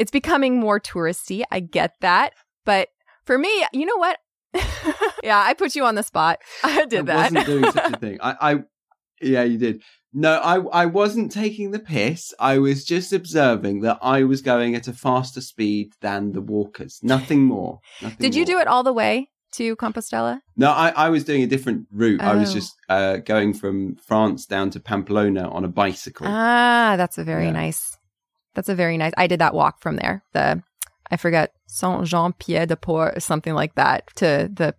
It's 0.00 0.10
becoming 0.10 0.58
more 0.58 0.80
touristy. 0.80 1.42
I 1.50 1.60
get 1.60 1.92
that, 2.00 2.32
but 2.64 2.88
for 3.26 3.36
me, 3.36 3.50
you 3.74 3.84
know 3.84 3.96
what? 3.98 4.16
yeah, 5.22 5.38
I 5.44 5.52
put 5.54 5.74
you 5.74 5.84
on 5.84 5.94
the 5.94 6.02
spot. 6.02 6.38
I 6.64 6.86
did 6.86 7.04
that. 7.06 7.16
I 7.18 7.28
that. 7.28 7.34
wasn't 7.34 7.46
doing 7.46 7.72
such 7.72 7.92
a 7.92 7.96
thing. 7.98 8.18
I, 8.22 8.52
I, 8.52 8.56
yeah, 9.20 9.42
you 9.42 9.58
did. 9.58 9.82
No, 10.14 10.38
I, 10.38 10.56
I 10.82 10.86
wasn't 10.86 11.30
taking 11.30 11.70
the 11.70 11.78
piss. 11.78 12.32
I 12.40 12.58
was 12.58 12.84
just 12.84 13.12
observing 13.12 13.82
that 13.82 13.98
I 14.00 14.24
was 14.24 14.40
going 14.40 14.74
at 14.74 14.88
a 14.88 14.92
faster 14.94 15.42
speed 15.42 15.92
than 16.00 16.32
the 16.32 16.40
walkers. 16.40 16.98
Nothing 17.02 17.44
more. 17.44 17.80
Nothing 18.00 18.16
Did 18.18 18.34
you 18.34 18.40
more. 18.46 18.54
do 18.54 18.58
it 18.60 18.66
all 18.68 18.82
the 18.82 18.92
way 18.94 19.28
to 19.52 19.76
Compostela? 19.76 20.40
No, 20.56 20.70
I, 20.70 20.88
I 20.96 21.08
was 21.10 21.24
doing 21.24 21.42
a 21.42 21.46
different 21.46 21.86
route. 21.92 22.22
I 22.22 22.34
was 22.34 22.50
Oh. 22.50 22.54
just 22.54 22.74
uh, 22.88 23.16
going 23.18 23.52
from 23.52 23.96
France 23.96 24.46
down 24.46 24.70
to 24.70 24.80
Pamplona 24.80 25.48
on 25.48 25.64
a 25.64 25.68
bicycle. 25.68 26.26
Ah, 26.26 26.94
that's 26.96 27.18
a 27.18 27.22
very 27.24 27.44
Yeah. 27.44 27.52
nice. 27.52 27.96
That's 28.54 28.68
a 28.68 28.74
very 28.74 28.96
nice. 28.96 29.12
I 29.16 29.26
did 29.26 29.40
that 29.40 29.54
walk 29.54 29.80
from 29.80 29.96
there. 29.96 30.22
The 30.32 30.62
I 31.10 31.16
forget 31.16 31.52
Saint 31.66 32.04
Jean 32.06 32.32
Pied 32.34 32.68
de 32.68 32.76
Port 32.76 33.22
something 33.22 33.54
like 33.54 33.74
that 33.76 34.08
to 34.16 34.50
the 34.52 34.74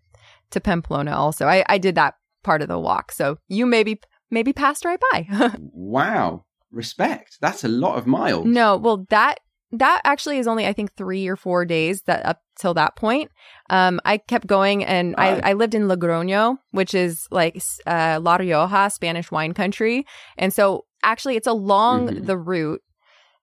to 0.52 0.60
Pamplona. 0.60 1.12
Also, 1.16 1.46
I 1.48 1.64
I 1.68 1.78
did 1.78 1.96
that 1.96 2.16
part 2.44 2.62
of 2.62 2.68
the 2.68 2.80
walk, 2.80 3.12
so 3.12 3.38
you 3.48 3.66
maybe 3.66 4.00
maybe 4.30 4.54
passed 4.54 4.86
right 4.86 5.00
by. 5.12 5.28
wow, 5.74 6.46
respect. 6.72 7.38
That's 7.42 7.64
a 7.64 7.68
lot 7.68 7.98
of 7.98 8.08
miles. 8.08 8.46
no, 8.46 8.78
well 8.78 9.06
that 9.10 9.40
that 9.74 10.02
actually 10.04 10.38
is 10.38 10.48
only 10.48 10.68
I 10.68 10.74
think 10.74 10.94
three 10.96 11.28
or 11.28 11.38
four 11.38 11.64
days 11.66 12.02
that 12.04 12.26
up 12.26 12.42
till 12.60 12.74
that 12.74 12.96
point. 12.98 13.32
Um, 13.70 14.02
I 14.04 14.18
kept 14.18 14.46
going 14.48 14.84
and. 14.84 15.16
I, 15.18 15.40
I 15.44 15.54
lived 15.54 15.74
in 15.76 15.84
Logroño, 15.88 16.58
which 16.72 16.94
is 16.94 17.26
like 17.32 17.62
uh, 17.88 18.20
La 18.22 18.36
Rioja, 18.36 18.90
Spanish 18.90 19.32
wine 19.32 19.54
country, 19.54 20.06
and 20.38 20.54
so 20.54 20.86
actually 21.04 21.38
it's 21.38 21.48
along 21.48 22.08
Mhm. 22.10 22.26
the 22.26 22.38
route, 22.38 22.82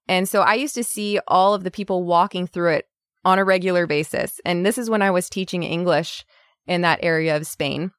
and 0.08 0.28
so 0.28 0.42
I 0.42 0.54
used 0.54 0.74
to 0.74 0.84
see 0.84 1.20
all 1.28 1.54
of 1.54 1.64
the 1.64 1.70
people 1.70 2.04
walking 2.04 2.46
through 2.46 2.72
it 2.72 2.88
on 3.24 3.38
a 3.38 3.44
regular 3.44 3.86
basis, 3.86 4.40
and 4.44 4.64
this 4.64 4.78
is 4.78 4.90
when 4.90 5.02
I 5.02 5.10
was 5.10 5.28
teaching 5.28 5.62
English 5.62 6.24
in 6.66 6.80
that 6.82 7.00
area 7.02 7.36
of 7.36 7.46
Spain, 7.46 7.92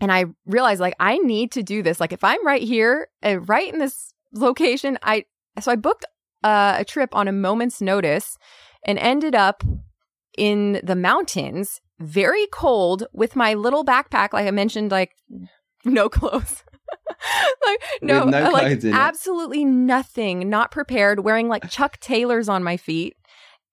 and 0.00 0.12
I 0.12 0.26
realized 0.44 0.80
like 0.80 0.94
I 1.00 1.18
need 1.18 1.52
to 1.52 1.62
do 1.62 1.82
this. 1.82 2.00
Like 2.00 2.12
if 2.12 2.22
I'm 2.22 2.44
right 2.46 2.62
here, 2.62 3.08
uh, 3.24 3.40
right 3.40 3.72
in 3.72 3.78
this 3.78 4.12
location, 4.32 4.98
I 5.02 5.24
so 5.60 5.72
I 5.72 5.76
booked 5.76 6.04
uh, 6.44 6.76
a 6.78 6.84
trip 6.84 7.14
on 7.14 7.28
a 7.28 7.32
moment's 7.32 7.80
notice 7.80 8.36
and 8.84 8.98
ended 8.98 9.34
up 9.34 9.64
in 10.36 10.80
the 10.82 10.96
mountains, 10.96 11.80
very 11.98 12.46
cold, 12.52 13.06
with 13.12 13.36
my 13.36 13.54
little 13.54 13.84
backpack, 13.84 14.32
like 14.32 14.46
I 14.46 14.50
mentioned, 14.50 14.90
like 14.90 15.12
no 15.84 16.08
clothes. 16.08 16.62
like 17.66 17.78
no, 18.02 18.24
With 18.24 18.32
no 18.32 18.46
uh, 18.46 18.50
like 18.52 18.82
in 18.84 18.90
it. 18.90 18.94
absolutely 18.94 19.64
nothing, 19.64 20.48
not 20.48 20.70
prepared, 20.70 21.20
wearing 21.20 21.48
like 21.48 21.68
Chuck 21.70 21.98
Taylors 22.00 22.48
on 22.48 22.62
my 22.62 22.76
feet 22.76 23.14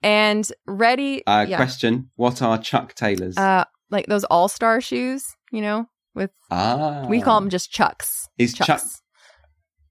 and 0.02 0.50
ready. 0.66 1.26
Uh, 1.26 1.46
yeah, 1.48 1.58
Question: 1.58 2.10
What 2.16 2.42
are 2.42 2.58
Chuck 2.58 2.94
Taylors? 2.96 3.38
uh, 3.38 3.66
like 3.90 4.08
those 4.08 4.24
all 4.26 4.48
star 4.48 4.82
shoes, 4.82 5.24
you 5.52 5.62
know, 5.62 5.88
with 6.16 6.32
ah, 6.52 7.06
we 7.08 7.22
call 7.22 7.40
them 7.40 7.50
just 7.50 7.72
Chucks. 7.72 8.28
Is 8.38 8.54
Chuck? 8.54 8.68
Chucks. 8.68 9.02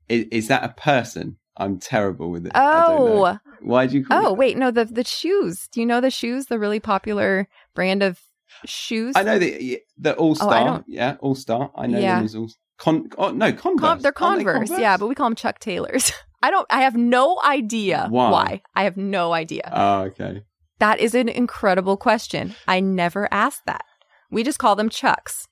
Is, 0.08 0.26
is 0.30 0.48
that 0.48 0.64
a 0.64 0.68
person? 0.68 1.36
I'm 1.56 1.78
terrible 1.78 2.30
with 2.30 2.46
it. 2.46 2.52
I 2.54 2.86
don't 2.88 3.04
know. 3.04 3.26
Oh, 3.26 3.38
why 3.60 3.86
do 3.86 3.98
you 3.98 4.04
call 4.04 4.26
oh, 4.26 4.32
it? 4.32 4.38
wait, 4.38 4.56
no, 4.56 4.70
the 4.70 4.84
the 4.84 5.04
shoes. 5.04 5.68
Do 5.70 5.80
you 5.80 5.86
know 5.86 6.00
the 6.00 6.10
shoes? 6.10 6.46
The 6.46 6.58
really 6.58 6.80
popular 6.80 7.48
brand 7.74 8.02
of 8.02 8.20
shoes. 8.64 9.14
I 9.16 9.22
know 9.22 9.38
the 9.38 9.80
the 9.98 10.14
All 10.14 10.34
Star. 10.34 10.68
Oh, 10.68 10.84
Yeah, 10.86 11.16
All 11.20 11.34
Star. 11.34 11.70
I 11.76 11.86
know 11.86 11.98
Yeah. 11.98 12.16
them 12.16 12.24
as 12.24 12.34
all. 12.34 12.48
Con- 12.82 13.08
oh, 13.16 13.30
no, 13.30 13.52
Converse. 13.52 13.80
Con- 13.80 13.98
they're 14.02 14.12
Aren't 14.20 14.38
they 14.40 14.44
Converse, 14.44 14.70
yeah, 14.76 14.96
but 14.96 15.06
we 15.06 15.14
call 15.14 15.28
them 15.28 15.36
Chuck 15.36 15.60
Taylors. 15.60 16.10
I 16.42 16.50
don't. 16.50 16.66
I 16.68 16.80
have 16.82 16.96
no 16.96 17.40
idea 17.44 18.08
Why? 18.10 18.60
I 18.74 18.82
have 18.82 18.96
no 18.96 19.32
idea. 19.32 19.70
Oh, 19.72 20.00
okay. 20.06 20.42
that 20.80 20.98
is 20.98 21.14
an 21.14 21.28
incredible 21.28 21.96
question. 21.96 22.56
I 22.66 22.80
never 22.80 23.28
asked 23.32 23.66
that. 23.66 23.84
We 24.32 24.42
just 24.42 24.58
call 24.58 24.74
them 24.74 24.88
Chucks. 24.88 25.46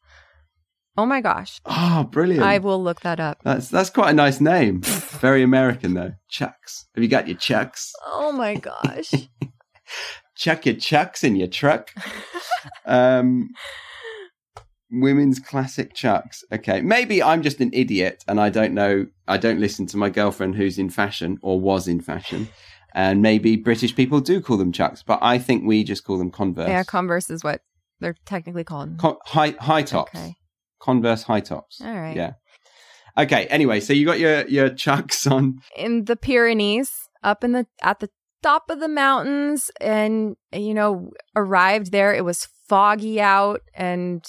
Oh 0.97 1.07
my 1.07 1.21
gosh, 1.21 1.61
Oh, 1.67 2.09
brilliant. 2.11 2.43
I 2.43 2.59
will 2.59 2.83
look 2.83 3.03
that 3.03 3.21
up. 3.21 3.39
That's 3.45 3.69
that's 3.69 3.91
quite 3.91 4.11
a 4.11 4.15
nice 4.15 4.41
name. 4.41 4.81
Very 5.21 5.45
American 5.45 5.95
though. 5.95 6.15
Chucks. 6.29 6.89
Have 6.97 7.05
you 7.05 7.09
got 7.09 7.29
your 7.29 7.37
chucks? 7.37 7.93
Oh 8.07 8.33
my 8.33 8.57
gosh. 8.57 9.13
Chuck 10.37 10.67
your 10.67 10.75
chucks 10.75 11.23
in 11.23 11.37
your 11.37 11.47
truck. 11.49 11.93
Um, 12.87 13.51
women's 14.91 15.39
classic 15.39 15.95
chucks. 15.95 16.45
Okay, 16.53 16.81
maybe 16.81 17.23
I'm 17.23 17.43
just 17.43 17.61
an 17.61 17.71
idiot 17.73 18.25
and 18.29 18.41
I 18.41 18.51
don't 18.51 18.75
know. 18.75 19.07
I 19.29 19.37
don't 19.37 19.61
listen 19.61 19.87
to 19.87 19.97
my 19.97 20.11
girlfriend 20.11 20.57
who's 20.57 20.79
in 20.79 20.91
fashion 20.91 21.39
or 21.43 21.61
was 21.61 21.87
in 21.89 22.01
fashion, 22.01 22.49
and 22.95 23.23
maybe 23.23 23.57
British 23.57 23.95
people 23.95 24.21
do 24.21 24.41
call 24.41 24.57
them 24.57 24.73
chucks, 24.73 25.03
but 25.03 25.19
I 25.23 25.39
think 25.39 25.65
we 25.65 25.85
just 25.85 26.05
call 26.05 26.19
them 26.19 26.31
Converse. 26.31 26.69
yeah, 26.69 26.83
Converse 26.85 27.31
is 27.31 27.45
what 27.45 27.63
they're 28.01 28.17
technically 28.27 28.65
called. 28.65 28.99
Con- 28.99 29.19
high 29.27 29.55
high 29.61 29.83
tops. 29.83 30.15
Okay. 30.15 30.35
Converse 30.81 31.23
high 31.25 31.41
tops. 31.41 31.81
All 31.85 31.95
right. 31.95 32.17
Yeah. 32.17 32.33
Okay. 33.19 33.47
Anyway, 33.47 33.81
so 33.81 33.93
you 33.93 34.07
got 34.07 34.19
your 34.19 34.47
your 34.49 34.71
chucks 34.71 35.27
on. 35.27 35.59
in 35.77 36.05
the 36.07 36.17
Pyrenees, 36.17 36.91
up 37.23 37.45
in 37.45 37.53
the 37.53 37.67
at 37.83 38.01
the 38.01 38.09
top 38.43 38.71
of 38.71 38.81
the 38.81 38.89
mountains, 38.89 39.71
and 39.81 40.37
you 40.53 40.73
know, 40.75 41.11
arrived 41.37 41.93
there. 41.93 42.15
It 42.15 42.25
was 42.25 42.49
foggy 42.69 43.21
out, 43.21 43.61
and 43.75 44.25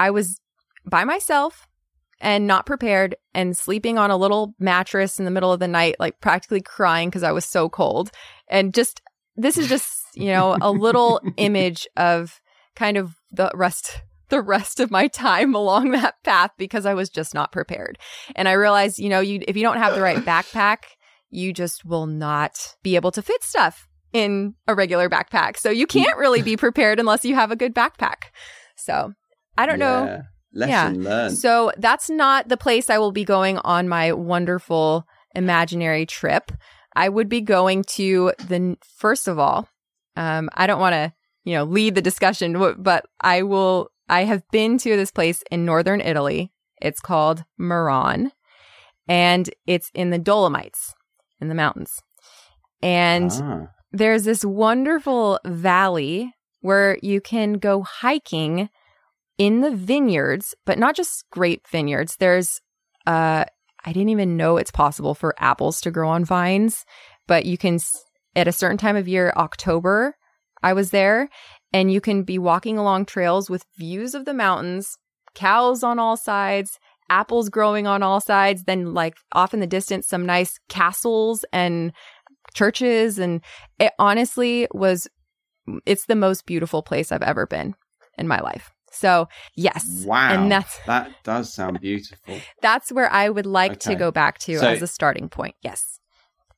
I 0.00 0.10
was 0.10 0.40
by 0.86 1.04
myself 1.04 1.68
and 2.22 2.46
not 2.46 2.66
prepared, 2.66 3.16
and 3.34 3.56
sleeping 3.56 3.98
on 3.98 4.10
a 4.10 4.16
little 4.16 4.54
mattress 4.58 5.18
in 5.18 5.24
the 5.24 5.30
middle 5.30 5.52
of 5.52 5.60
the 5.60 5.68
night, 5.68 5.96
like 5.98 6.20
practically 6.20 6.60
crying 6.60 7.08
because 7.08 7.22
I 7.22 7.32
was 7.32 7.44
so 7.44 7.68
cold. 7.68 8.10
And 8.48 8.74
just 8.74 9.00
this 9.36 9.56
is 9.56 9.68
just 9.68 9.92
you 10.14 10.28
know 10.28 10.56
a 10.60 10.70
little 10.70 11.20
image 11.36 11.86
of 11.96 12.40
kind 12.74 12.96
of 12.96 13.14
the 13.30 13.50
rest 13.54 14.02
the 14.30 14.40
rest 14.40 14.80
of 14.80 14.90
my 14.90 15.06
time 15.08 15.54
along 15.54 15.90
that 15.90 16.14
path 16.24 16.52
because 16.56 16.86
I 16.86 16.94
was 16.94 17.10
just 17.10 17.34
not 17.34 17.52
prepared. 17.52 17.98
And 18.34 18.48
I 18.48 18.52
realized, 18.52 18.98
you 18.98 19.10
know, 19.10 19.20
you 19.20 19.42
if 19.46 19.56
you 19.56 19.62
don't 19.62 19.78
have 19.78 19.94
the 19.94 20.02
right 20.02 20.18
backpack, 20.18 20.78
you 21.30 21.52
just 21.52 21.84
will 21.84 22.06
not 22.06 22.74
be 22.82 22.96
able 22.96 23.10
to 23.12 23.22
fit 23.22 23.42
stuff 23.44 23.86
in 24.12 24.54
a 24.66 24.74
regular 24.74 25.10
backpack. 25.10 25.58
So 25.58 25.70
you 25.70 25.86
can't 25.86 26.18
really 26.18 26.42
be 26.42 26.56
prepared 26.56 26.98
unless 26.98 27.24
you 27.24 27.34
have 27.34 27.50
a 27.50 27.56
good 27.56 27.74
backpack. 27.74 28.30
So 28.76 29.12
I 29.60 29.66
don't 29.66 29.78
know. 29.78 30.22
Yeah. 30.52 30.92
Learned. 30.94 31.36
So 31.36 31.70
that's 31.76 32.10
not 32.10 32.48
the 32.48 32.56
place 32.56 32.90
I 32.90 32.98
will 32.98 33.12
be 33.12 33.24
going 33.24 33.58
on 33.58 33.88
my 33.88 34.12
wonderful 34.12 35.04
imaginary 35.34 36.06
trip. 36.06 36.50
I 36.96 37.08
would 37.08 37.28
be 37.28 37.40
going 37.40 37.84
to 37.96 38.32
the 38.48 38.76
first 38.96 39.28
of 39.28 39.38
all. 39.38 39.68
Um, 40.16 40.48
I 40.54 40.66
don't 40.66 40.80
want 40.80 40.94
to, 40.94 41.12
you 41.44 41.54
know, 41.54 41.64
lead 41.64 41.94
the 41.94 42.02
discussion, 42.02 42.74
but 42.78 43.06
I 43.20 43.42
will. 43.42 43.90
I 44.08 44.24
have 44.24 44.42
been 44.50 44.76
to 44.78 44.96
this 44.96 45.12
place 45.12 45.44
in 45.52 45.64
northern 45.64 46.00
Italy. 46.00 46.50
It's 46.82 47.00
called 47.00 47.44
Meran, 47.60 48.32
and 49.06 49.48
it's 49.66 49.90
in 49.94 50.10
the 50.10 50.18
Dolomites, 50.18 50.94
in 51.40 51.48
the 51.48 51.54
mountains. 51.54 52.00
And 52.82 53.30
Ah. 53.30 53.66
there's 53.92 54.24
this 54.24 54.44
wonderful 54.44 55.38
valley 55.44 56.32
where 56.60 56.98
you 57.02 57.20
can 57.20 57.54
go 57.54 57.82
hiking 57.82 58.68
in 59.40 59.62
the 59.62 59.70
vineyards, 59.70 60.54
but 60.66 60.78
not 60.78 60.94
just 60.94 61.24
grape 61.32 61.66
vineyards. 61.66 62.16
There's 62.16 62.60
uh 63.06 63.44
I 63.86 63.92
didn't 63.94 64.10
even 64.10 64.36
know 64.36 64.58
it's 64.58 64.70
possible 64.70 65.14
for 65.14 65.34
apples 65.38 65.80
to 65.80 65.90
grow 65.90 66.10
on 66.10 66.26
vines, 66.26 66.84
but 67.26 67.46
you 67.46 67.56
can 67.56 67.78
at 68.36 68.46
a 68.46 68.52
certain 68.52 68.76
time 68.76 68.96
of 68.96 69.08
year, 69.08 69.32
October, 69.36 70.14
I 70.62 70.74
was 70.74 70.90
there, 70.90 71.30
and 71.72 71.90
you 71.90 72.02
can 72.02 72.22
be 72.22 72.38
walking 72.38 72.76
along 72.76 73.06
trails 73.06 73.48
with 73.48 73.64
views 73.78 74.14
of 74.14 74.26
the 74.26 74.34
mountains, 74.34 74.98
cows 75.34 75.82
on 75.82 75.98
all 75.98 76.18
sides, 76.18 76.78
apples 77.08 77.48
growing 77.48 77.86
on 77.86 78.02
all 78.02 78.20
sides, 78.20 78.64
then 78.64 78.92
like 78.92 79.14
off 79.32 79.54
in 79.54 79.60
the 79.60 79.66
distance 79.66 80.06
some 80.06 80.26
nice 80.26 80.58
castles 80.68 81.46
and 81.50 81.92
churches 82.52 83.18
and 83.18 83.40
it 83.78 83.92
honestly 83.98 84.68
was 84.72 85.08
it's 85.86 86.06
the 86.06 86.16
most 86.16 86.44
beautiful 86.44 86.82
place 86.82 87.10
I've 87.10 87.22
ever 87.22 87.46
been 87.46 87.74
in 88.18 88.28
my 88.28 88.40
life. 88.40 88.70
So, 88.90 89.28
yes. 89.56 90.04
Wow. 90.06 90.32
And 90.32 90.50
that's 90.52 90.78
that 90.86 91.10
does 91.24 91.52
sound 91.52 91.80
beautiful. 91.80 92.38
that's 92.60 92.90
where 92.92 93.10
I 93.12 93.28
would 93.28 93.46
like 93.46 93.78
to 93.80 93.94
go 93.94 94.10
back 94.10 94.38
to 94.40 94.58
So- 94.58 94.68
as 94.68 94.82
a 94.82 94.86
starting 94.86 95.28
point. 95.28 95.54
Yes. 95.62 95.98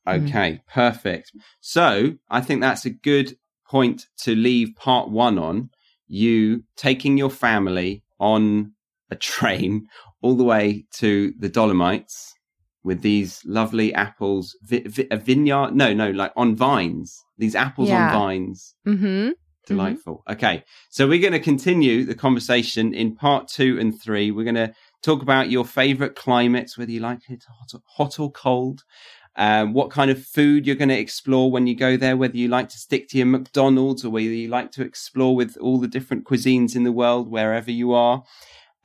Mhm. 0.07 0.27
Okay, 0.27 0.61
perfect. 0.73 1.31
So 1.61 2.13
I 2.29 2.41
think 2.41 2.59
that's 2.61 2.85
a 2.85 2.89
good 2.89 3.37
point 3.69 4.07
to 4.23 4.35
leave 4.35 4.75
part 4.75 5.09
one 5.09 5.37
on. 5.39 5.69
You 6.07 6.63
taking 6.75 7.17
your 7.17 7.29
family 7.29 8.03
on 8.19 8.73
a 9.09 9.15
train 9.15 9.87
all 10.21 10.35
the 10.35 10.43
way 10.43 10.85
to 10.95 11.33
the 11.39 11.49
Dolomites 11.49 12.33
with 12.83 13.01
these 13.01 13.41
lovely 13.45 13.93
apples, 13.93 14.57
vi- 14.63 14.83
vi- 14.85 15.07
a 15.09 15.15
vineyard. 15.17 15.73
No, 15.73 15.93
no, 15.93 16.11
like 16.11 16.33
on 16.35 16.55
vines. 16.55 17.23
These 17.37 17.55
apples 17.55 17.87
Yeah. 17.89 18.07
on 18.07 18.19
vines. 18.19 18.75
Mhm. 18.85 19.31
Delightful. 19.65 20.23
Okay. 20.29 20.63
So 20.89 21.07
we're 21.07 21.21
going 21.21 21.33
to 21.33 21.39
continue 21.39 22.03
the 22.03 22.15
conversation 22.15 22.93
in 22.93 23.15
part 23.15 23.47
two 23.47 23.79
and 23.79 23.99
three. 23.99 24.31
We're 24.31 24.43
going 24.43 24.55
to 24.55 24.73
talk 25.01 25.21
about 25.21 25.49
your 25.49 25.65
favorite 25.65 26.15
climates, 26.15 26.77
whether 26.77 26.91
you 26.91 26.99
like 26.99 27.29
it 27.29 27.45
hot, 27.47 27.81
hot 27.85 28.19
or 28.19 28.31
cold, 28.31 28.83
um, 29.35 29.73
what 29.73 29.89
kind 29.89 30.11
of 30.11 30.23
food 30.23 30.67
you're 30.67 30.75
going 30.75 30.89
to 30.89 30.99
explore 30.99 31.49
when 31.49 31.65
you 31.65 31.75
go 31.75 31.97
there, 31.97 32.17
whether 32.17 32.37
you 32.37 32.47
like 32.47 32.69
to 32.69 32.77
stick 32.77 33.07
to 33.09 33.17
your 33.17 33.27
McDonald's 33.27 34.05
or 34.05 34.09
whether 34.09 34.25
you 34.25 34.47
like 34.47 34.71
to 34.71 34.83
explore 34.83 35.35
with 35.35 35.57
all 35.57 35.79
the 35.79 35.87
different 35.87 36.25
cuisines 36.25 36.75
in 36.75 36.83
the 36.83 36.91
world, 36.91 37.29
wherever 37.29 37.71
you 37.71 37.93
are, 37.93 38.23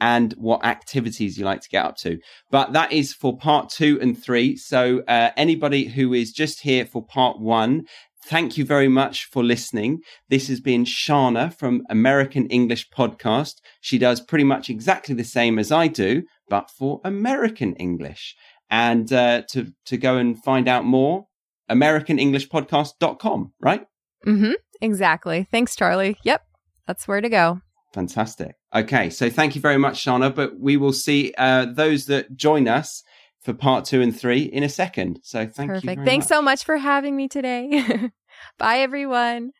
and 0.00 0.32
what 0.34 0.64
activities 0.64 1.36
you 1.36 1.44
like 1.44 1.60
to 1.60 1.68
get 1.68 1.84
up 1.84 1.96
to. 1.98 2.18
But 2.50 2.72
that 2.72 2.92
is 2.92 3.12
for 3.12 3.36
part 3.36 3.68
two 3.68 3.98
and 4.00 4.20
three. 4.20 4.56
So 4.56 5.02
uh, 5.08 5.30
anybody 5.36 5.84
who 5.84 6.14
is 6.14 6.32
just 6.32 6.60
here 6.60 6.86
for 6.86 7.04
part 7.04 7.40
one, 7.40 7.84
thank 8.28 8.58
you 8.58 8.64
very 8.64 8.88
much 8.88 9.24
for 9.24 9.42
listening. 9.42 10.00
This 10.28 10.48
has 10.48 10.60
been 10.60 10.84
Shana 10.84 11.52
from 11.52 11.82
American 11.88 12.46
English 12.48 12.90
Podcast. 12.90 13.54
She 13.80 13.98
does 13.98 14.20
pretty 14.20 14.44
much 14.44 14.68
exactly 14.68 15.14
the 15.14 15.24
same 15.24 15.58
as 15.58 15.72
I 15.72 15.88
do, 15.88 16.22
but 16.48 16.70
for 16.70 17.00
American 17.04 17.74
English. 17.76 18.36
And 18.70 19.10
uh, 19.12 19.42
to 19.50 19.72
to 19.86 19.96
go 19.96 20.18
and 20.18 20.42
find 20.44 20.68
out 20.68 20.84
more, 20.84 21.26
AmericanEnglishPodcast.com, 21.70 23.52
right? 23.60 23.86
Mm-hmm. 24.26 24.52
Exactly. 24.82 25.48
Thanks, 25.50 25.74
Charlie. 25.74 26.18
Yep. 26.22 26.42
That's 26.86 27.08
where 27.08 27.22
to 27.22 27.28
go. 27.30 27.60
Fantastic. 27.94 28.54
Okay. 28.74 29.08
So 29.08 29.30
thank 29.30 29.54
you 29.54 29.62
very 29.62 29.78
much, 29.78 30.04
Shana. 30.04 30.34
But 30.34 30.60
we 30.60 30.76
will 30.76 30.92
see 30.92 31.32
uh, 31.38 31.66
those 31.72 32.04
that 32.06 32.36
join 32.36 32.68
us 32.68 33.02
for 33.48 33.54
part 33.54 33.86
two 33.86 34.02
and 34.02 34.14
three 34.14 34.42
in 34.42 34.62
a 34.62 34.68
second. 34.68 35.20
So 35.22 35.46
thank 35.46 35.70
Perfect. 35.70 35.84
you. 35.84 35.90
Perfect. 35.92 36.06
Thanks 36.06 36.24
much. 36.24 36.28
so 36.28 36.42
much 36.42 36.64
for 36.64 36.76
having 36.76 37.16
me 37.16 37.28
today. 37.28 38.10
Bye, 38.58 38.80
everyone. 38.80 39.52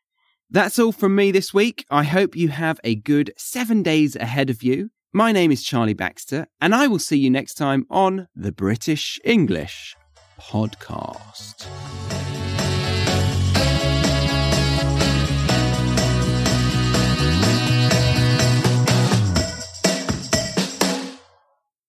That's 0.51 0.79
all 0.79 0.93
from 0.93 1.15
me 1.15 1.31
this 1.31 1.55
week. 1.55 1.87
I 1.91 2.05
hope 2.05 2.37
you 2.37 2.49
have 2.49 2.79
a 2.85 2.97
good 2.97 3.33
seven 3.39 3.83
days 3.83 4.15
ahead 4.15 4.51
of 4.51 4.63
you. 4.63 4.91
My 5.15 5.33
name 5.33 5.51
is 5.51 5.65
Charlie 5.65 5.95
Baxter, 5.95 6.49
and 6.61 6.75
I 6.75 6.87
will 6.87 6.99
see 6.99 7.17
you 7.17 7.31
next 7.31 7.55
time 7.55 7.87
on 7.89 8.29
the 8.37 8.53
British 8.53 9.19
English 9.25 9.97
Podcast. 10.39 11.67